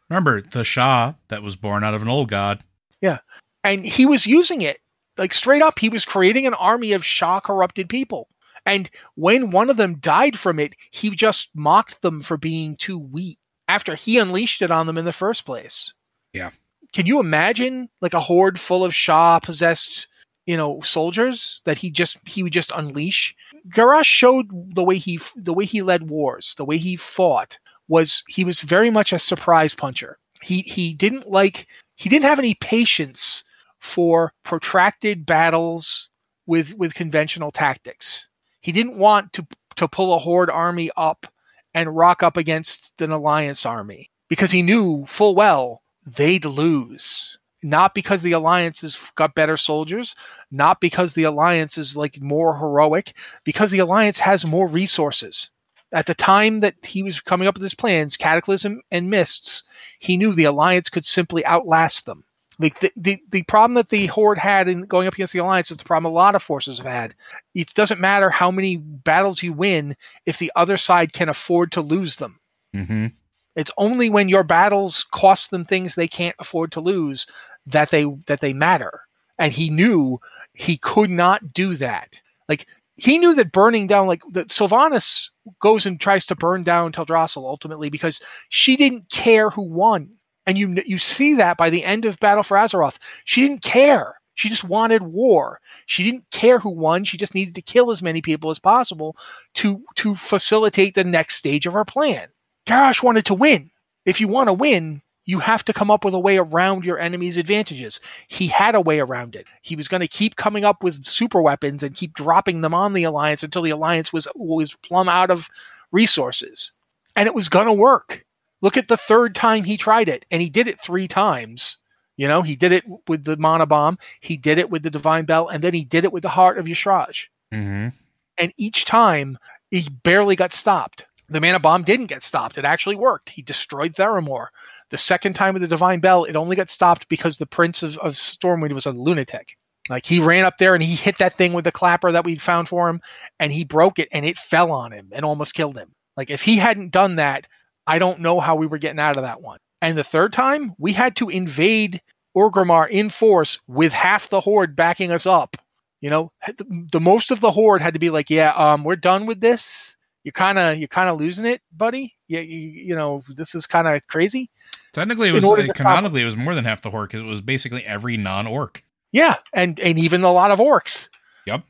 [0.09, 2.63] Remember the Sha that was born out of an old god.
[3.01, 3.19] Yeah.
[3.63, 4.79] And he was using it
[5.17, 5.79] like straight up.
[5.79, 8.29] He was creating an army of Sha corrupted people.
[8.65, 12.97] And when one of them died from it, he just mocked them for being too
[12.97, 15.93] weak after he unleashed it on them in the first place.
[16.33, 16.51] Yeah.
[16.93, 20.07] Can you imagine like a horde full of Sha possessed,
[20.45, 23.35] you know, soldiers that he just he would just unleash?
[23.69, 27.57] Garrosh showed the way he the way he led wars, the way he fought
[27.87, 30.17] was he was very much a surprise puncher.
[30.41, 33.43] He he didn't like he didn't have any patience
[33.79, 36.09] for protracted battles
[36.45, 38.27] with with conventional tactics.
[38.61, 39.45] He didn't want to
[39.77, 41.27] to pull a horde army up
[41.73, 47.37] and rock up against an alliance army because he knew full well they'd lose.
[47.65, 50.13] Not because the alliance has got better soldiers,
[50.51, 55.49] not because the alliance is like more heroic, because the alliance has more resources.
[55.91, 59.63] At the time that he was coming up with his plans, Cataclysm and Mists,
[59.97, 62.25] he knew the alliance could simply outlast them.
[62.59, 65.71] Like the, the, the problem that the Horde had in going up against the Alliance
[65.71, 67.15] is the problem a lot of forces have had.
[67.55, 69.97] It doesn't matter how many battles you win
[70.27, 72.39] if the other side can afford to lose them.
[72.75, 73.07] Mm-hmm.
[73.55, 77.25] It's only when your battles cost them things they can't afford to lose
[77.67, 79.01] that they that they matter.
[79.37, 80.19] And he knew
[80.53, 82.21] he could not do that.
[82.47, 86.91] Like he knew that burning down like that Sylvanas goes and tries to burn down
[86.91, 90.09] Teldrassil ultimately because she didn't care who won.
[90.45, 92.97] And you you see that by the end of Battle for Azeroth.
[93.25, 94.15] She didn't care.
[94.35, 95.59] She just wanted war.
[95.85, 97.05] She didn't care who won.
[97.05, 99.15] She just needed to kill as many people as possible
[99.55, 102.27] to to facilitate the next stage of her plan.
[102.67, 103.71] Garrosh wanted to win.
[104.05, 106.99] If you want to win, you have to come up with a way around your
[106.99, 107.99] enemy's advantages.
[108.27, 109.47] He had a way around it.
[109.61, 112.93] He was going to keep coming up with super weapons and keep dropping them on
[112.93, 115.49] the alliance until the alliance was was plumb out of
[115.91, 116.71] resources.
[117.15, 118.25] And it was going to work.
[118.61, 121.77] Look at the third time he tried it, and he did it three times.
[122.17, 125.25] You know, he did it with the Mana Bomb, he did it with the Divine
[125.25, 127.27] Bell, and then he did it with the Heart of Y'Shaarj.
[127.53, 127.89] Mm-hmm.
[128.37, 129.37] And each time,
[129.71, 131.05] he barely got stopped.
[131.27, 132.57] The Mana Bomb didn't get stopped.
[132.57, 133.29] It actually worked.
[133.29, 134.47] He destroyed Theramore.
[134.91, 137.97] The second time with the Divine Bell, it only got stopped because the Prince of,
[137.97, 139.57] of Stormwind was a lunatic.
[139.89, 142.41] Like he ran up there and he hit that thing with the clapper that we'd
[142.41, 143.01] found for him,
[143.39, 145.91] and he broke it and it fell on him and almost killed him.
[146.17, 147.45] Like if he hadn't done that,
[147.85, 149.59] I don't know how we were getting out of that one.
[149.81, 152.01] And the third time, we had to invade
[152.35, 155.57] Orgrimmar in force with half the horde backing us up.
[156.01, 158.95] You know, the, the most of the horde had to be like, "Yeah, um, we're
[158.95, 159.94] done with this.
[160.25, 162.15] You're kind of you're kind of losing it, buddy.
[162.27, 164.49] Yeah, you, you know, this is kind of crazy."
[164.91, 167.41] Technically, it was uh, canonically it was more than half the horde because it was
[167.41, 168.83] basically every non-orc.
[169.11, 171.09] Yeah, and and even a lot of orcs.
[171.45, 171.61] Yep.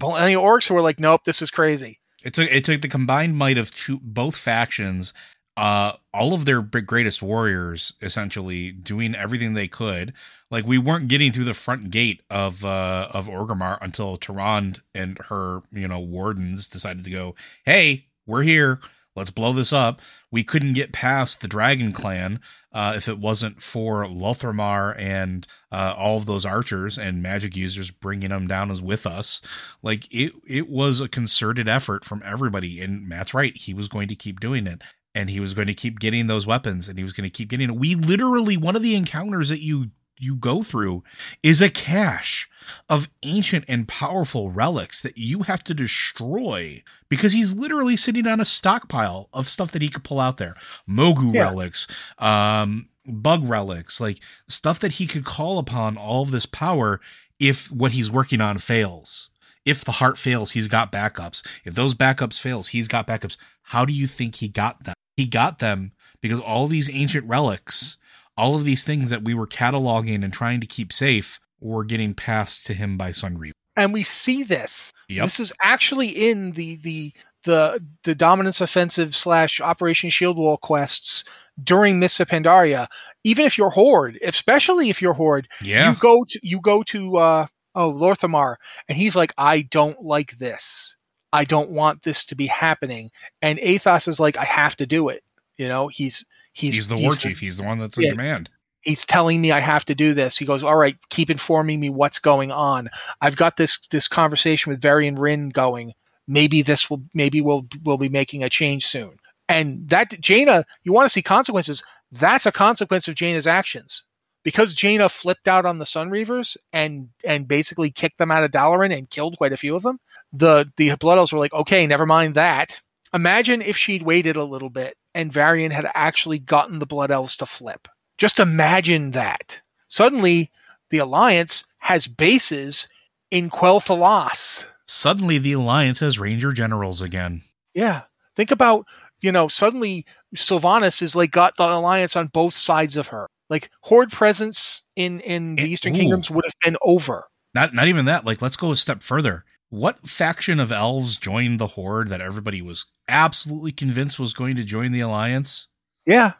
[0.00, 2.88] Plenty of orcs who were like, "Nope, this is crazy." It took it took the
[2.88, 5.14] combined might of two, both factions,
[5.56, 10.14] uh, all of their greatest warriors, essentially doing everything they could.
[10.50, 15.18] Like we weren't getting through the front gate of uh of Orgrimmar until Tyrande and
[15.28, 17.34] her you know wardens decided to go,
[17.64, 18.80] hey, we're here.
[19.16, 20.00] Let's blow this up.
[20.30, 22.40] We couldn't get past the Dragon Clan
[22.72, 27.90] uh, if it wasn't for Lor'themar and uh, all of those archers and magic users
[27.90, 29.42] bringing them down as with us.
[29.82, 32.80] Like it, it was a concerted effort from everybody.
[32.80, 34.80] And Matt's right; he was going to keep doing it.
[35.14, 37.48] and he was going to keep getting those weapons and he was going to keep
[37.48, 37.76] getting it.
[37.76, 39.90] We literally one of the encounters that you
[40.20, 41.02] you go through
[41.42, 42.48] is a cache
[42.88, 48.40] of ancient and powerful relics that you have to destroy because he's literally sitting on
[48.40, 50.54] a stockpile of stuff that he could pull out there.
[50.88, 51.42] Mogu Yeah.
[51.44, 51.86] relics,
[52.18, 54.18] um bug relics, like
[54.48, 57.00] stuff that he could call upon all of this power
[57.38, 59.30] if what he's working on fails.
[59.64, 61.46] If the heart fails, he's got backups.
[61.64, 63.36] If those backups fails, he's got backups.
[63.62, 64.94] How do you think he got them?
[65.16, 67.96] He got them because all these ancient relics,
[68.40, 72.14] all of these things that we were cataloging and trying to keep safe were getting
[72.14, 73.52] passed to him by Sunreaver.
[73.76, 74.90] and we see this.
[75.08, 75.24] Yep.
[75.26, 77.12] This is actually in the the
[77.44, 81.24] the the dominance offensive slash Operation Shield Wall quests
[81.62, 82.86] during Mists of Pandaria.
[83.24, 85.90] Even if you're Horde, especially if you're Horde, Yeah.
[85.90, 88.56] you go to you go to uh oh Lor'themar,
[88.88, 90.96] and he's like, I don't like this.
[91.32, 93.10] I don't want this to be happening.
[93.42, 95.22] And Aethas is like, I have to do it.
[95.58, 96.24] You know, he's
[96.60, 97.40] he's He's, the war chief.
[97.40, 98.10] He's the one that's in Yeah.
[98.10, 98.50] command.
[98.82, 100.38] he's telling me I have to do this.
[100.38, 102.88] He goes, "All right, keep informing me what's going on.
[103.20, 105.92] I've got this this conversation with Varian Wrynn going.
[106.26, 109.16] Maybe this will maybe we'll we'll be making a change soon."
[109.48, 111.82] And that Jaina, you want to see consequences?
[112.12, 114.04] That's a consequence of Jaina's actions.
[114.42, 118.96] Because Jaina flipped out on the Sunreavers and and basically kicked them out of Dalaran
[118.96, 120.00] and killed quite a few of them.
[120.32, 122.80] The the Blood Elves were like, "Okay, never mind that."
[123.12, 127.36] Imagine if she'd waited a little bit and Varian had actually gotten the Blood Elves
[127.38, 127.88] to flip.
[128.18, 129.60] Just imagine that.
[129.88, 130.50] Suddenly,
[130.90, 132.88] the Alliance has bases
[133.30, 134.66] in Quel'Thalas.
[134.86, 137.42] Suddenly, the Alliance has Ranger Generals again.
[137.74, 138.02] Yeah.
[138.36, 138.86] Think about,
[139.20, 140.04] you know, suddenly
[140.36, 143.26] Sylvanas is like got the Alliance on both sides of her.
[143.48, 145.98] Like Horde presence in in the It- Eastern ooh.
[145.98, 147.26] Kingdoms would have been over.
[147.54, 148.24] Not not even that.
[148.24, 149.44] Like, let's go a step further.
[149.70, 154.64] What faction of elves joined the Horde that everybody was absolutely convinced was going to
[154.64, 155.68] join the Alliance?
[156.04, 156.32] Yeah.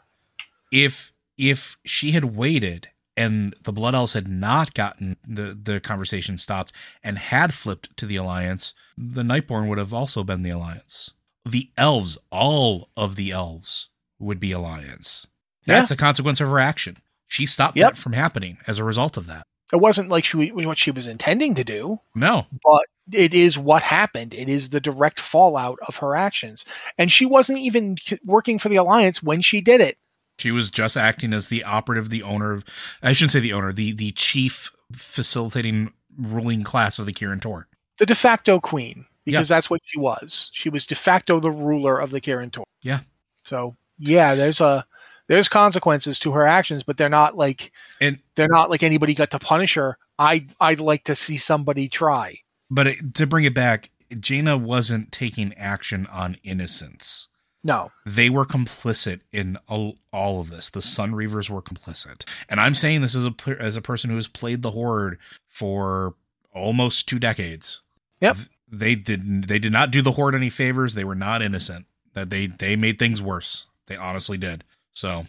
[0.73, 6.39] If if she had waited and the Blood Elves had not gotten the the conversation
[6.39, 6.73] stopped
[7.05, 11.13] and had flipped to the Alliance, the Nightborne would have also been the Alliance.
[11.45, 15.27] The elves, all of the elves, would be Alliance.
[15.67, 16.99] That's a consequence of her action.
[17.29, 17.93] She stopped Yep.
[17.93, 19.47] that from happening as a result of that.
[19.73, 22.01] It wasn't like she what she was intending to do.
[22.15, 24.35] No, but it is what happened.
[24.35, 26.65] It is the direct fallout of her actions.
[26.99, 29.99] And she wasn't even working for the Alliance when she did it.
[30.39, 32.65] She was just acting as the operative, the owner of,
[33.03, 37.69] I shouldn't say the owner, the, the chief facilitating ruling class of the Kirin Tor.
[37.99, 40.51] The de facto queen, because that's what she was.
[40.53, 42.65] She was de facto the ruler of the Kirin Tor.
[42.83, 43.01] Yeah.
[43.43, 44.87] So yeah, there's a
[45.29, 49.31] there's consequences to her actions, but they're not like And they're not like anybody got
[49.33, 49.99] to punish her.
[50.19, 52.37] I I'd like to see somebody try.
[52.71, 57.29] But it, to bring it back, Jaina wasn't taking action on innocence.
[57.63, 57.91] No.
[58.07, 60.71] They were complicit in all, all of this.
[60.71, 64.29] The Sunreavers were complicit, and I'm saying this as a as a person who has
[64.29, 66.15] played the Horde for
[66.55, 67.83] almost two decades.
[68.21, 68.37] Yep.
[68.73, 70.95] They did they did not do the Horde any favors.
[70.95, 71.87] They were not innocent.
[72.15, 73.67] That they they made things worse.
[73.87, 74.65] They honestly did.
[74.93, 75.27] So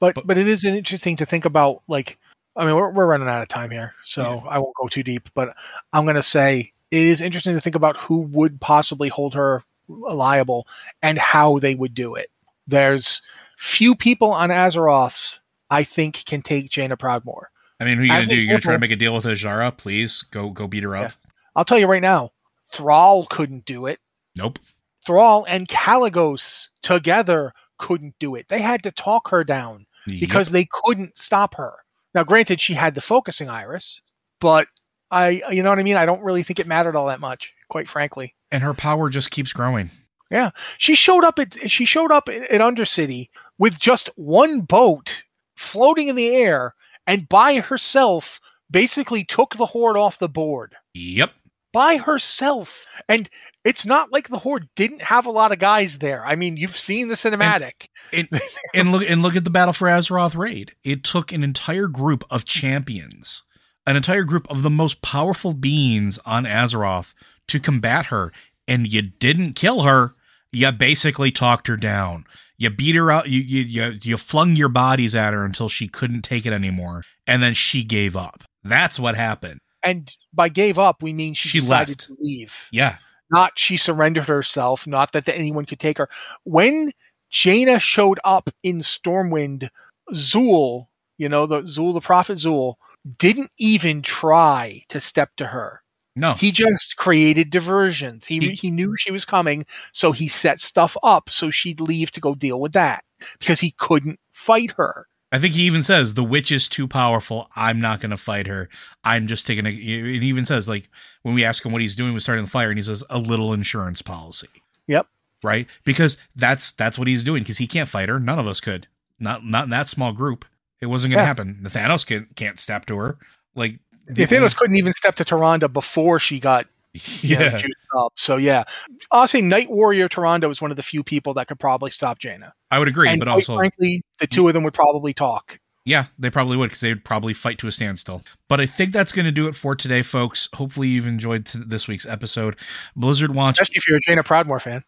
[0.00, 2.18] But, But- but it is interesting to think about like
[2.58, 5.30] I mean we're we're running out of time here, so I won't go too deep,
[5.34, 5.54] but
[5.92, 9.62] I'm going to say it is interesting to think about who would possibly hold her
[9.88, 10.66] liable
[11.00, 12.30] and how they would do it.
[12.66, 13.22] There's
[13.56, 15.38] few people on Azeroth
[15.70, 17.44] I think can take Jaina Proudmoore.
[17.80, 18.34] I mean, who are you gonna do?
[18.34, 19.76] You're gonna try to make a deal with Azshara?
[19.76, 21.12] Please go go beat her up.
[21.54, 22.32] I'll tell you right now,
[22.72, 24.00] Thrall couldn't do it.
[24.36, 24.58] Nope.
[25.06, 28.48] Thrall and Kalecgos together couldn't do it.
[28.48, 29.86] They had to talk her down.
[30.06, 31.74] because they couldn't stop her.
[32.18, 34.02] Now, granted, she had the focusing iris,
[34.40, 34.66] but
[35.08, 35.96] I, you know what I mean.
[35.96, 38.34] I don't really think it mattered all that much, quite frankly.
[38.50, 39.92] And her power just keeps growing.
[40.28, 40.50] Yeah.
[40.78, 45.22] She showed up at she showed up at Undercity with just one boat
[45.56, 46.74] floating in the air,
[47.06, 51.30] and by herself, basically took the horde off the board Yep.
[51.72, 52.84] by herself.
[53.08, 53.30] And
[53.68, 56.24] it's not like the horde didn't have a lot of guys there.
[56.24, 57.88] I mean, you've seen the cinematic.
[58.14, 58.26] And,
[58.74, 60.72] and look and look at the Battle for Azeroth raid.
[60.82, 63.42] It took an entire group of champions,
[63.86, 67.12] an entire group of the most powerful beings on Azeroth
[67.48, 68.32] to combat her,
[68.66, 70.14] and you didn't kill her.
[70.50, 72.24] You basically talked her down.
[72.56, 73.28] You beat her out.
[73.28, 77.04] You you you, you flung your bodies at her until she couldn't take it anymore,
[77.26, 78.44] and then she gave up.
[78.64, 79.60] That's what happened.
[79.84, 82.00] and by gave up, we mean she, She decided left.
[82.06, 82.68] to leave.
[82.72, 82.96] Yeah.
[83.30, 86.08] Not she surrendered herself, not that anyone could take her.
[86.44, 86.92] When
[87.30, 89.68] Jaina showed up in Stormwind,
[90.12, 90.86] Zul,
[91.18, 92.74] you know, the Zul, the prophet Zul,
[93.18, 95.82] didn't even try to step to her.
[96.16, 96.32] No.
[96.34, 98.26] He just created diversions.
[98.26, 102.10] He, He- he knew she was coming, so he set stuff up so she'd leave
[102.12, 103.04] to go deal with that
[103.38, 105.06] because he couldn't fight her.
[105.30, 107.50] I think he even says the witch is too powerful.
[107.54, 108.68] I'm not going to fight her.
[109.04, 109.68] I'm just taking a.
[109.70, 110.88] It even says like
[111.22, 113.18] when we ask him what he's doing with starting the fire, and he says a
[113.18, 114.48] little insurance policy.
[114.86, 115.06] Yep.
[115.42, 117.42] Right, because that's that's what he's doing.
[117.42, 118.18] Because he can't fight her.
[118.18, 118.88] None of us could.
[119.20, 120.44] Not not in that small group.
[120.80, 121.26] It wasn't going to Yeah.
[121.26, 121.60] happen.
[121.64, 123.18] Thanos can't can't step to her.
[123.54, 127.60] Like the Thanos couldn't even step to Tyrande before she got know, yeah,
[127.96, 128.12] up.
[128.16, 128.64] So yeah,
[129.10, 132.18] I'll say Night Warrior Tyrande is one of the few people that could probably stop
[132.18, 132.52] Jaina.
[132.70, 133.08] I would agree.
[133.08, 135.58] and but also, frankly, the two of them would probably talk.
[135.88, 138.22] Yeah, they probably would because they would probably fight to a standstill.
[138.46, 140.50] But I think that's going to do it for today, folks.
[140.52, 142.56] Hopefully, you've enjoyed t- this week's episode.
[142.94, 143.58] Blizzard wants.
[143.58, 144.84] Especially if you're a Jaina Proudmoore fan.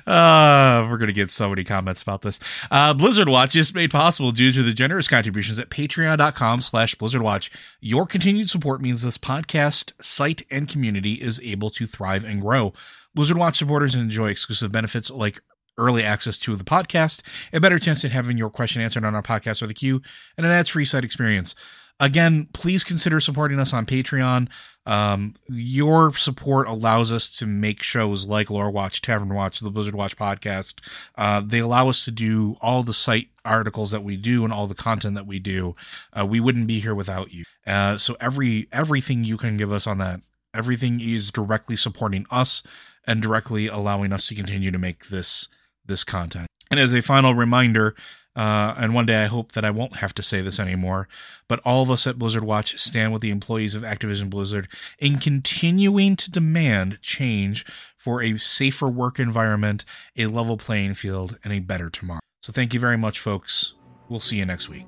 [0.06, 2.40] uh, we're going to get so many comments about this.
[2.70, 7.20] Uh, Blizzard Watch is made possible due to the generous contributions at patreon.com slash Blizzard
[7.20, 7.50] Watch.
[7.82, 12.72] Your continued support means this podcast, site, and community is able to thrive and grow.
[13.14, 15.42] Blizzard Watch supporters enjoy exclusive benefits like
[15.78, 17.22] early access to the podcast,
[17.52, 20.02] a better chance at having your question answered on our podcast or the queue,
[20.36, 21.54] and an ads free site experience.
[22.00, 24.48] Again, please consider supporting us on Patreon.
[24.86, 29.96] Um, your support allows us to make shows like Lore Watch, Tavern Watch, the Blizzard
[29.96, 30.80] Watch podcast.
[31.16, 34.66] Uh, they allow us to do all the site articles that we do and all
[34.66, 35.74] the content that we do.
[36.18, 37.44] Uh, we wouldn't be here without you.
[37.66, 40.20] Uh, so every everything you can give us on that,
[40.54, 42.62] everything is directly supporting us
[43.06, 45.48] and directly allowing us to continue to make this
[45.88, 46.46] this content.
[46.70, 47.94] And as a final reminder,
[48.36, 51.08] uh, and one day I hope that I won't have to say this anymore,
[51.48, 54.68] but all of us at Blizzard Watch stand with the employees of Activision Blizzard
[55.00, 57.66] in continuing to demand change
[57.96, 59.84] for a safer work environment,
[60.16, 62.20] a level playing field, and a better tomorrow.
[62.42, 63.74] So thank you very much, folks.
[64.08, 64.86] We'll see you next week.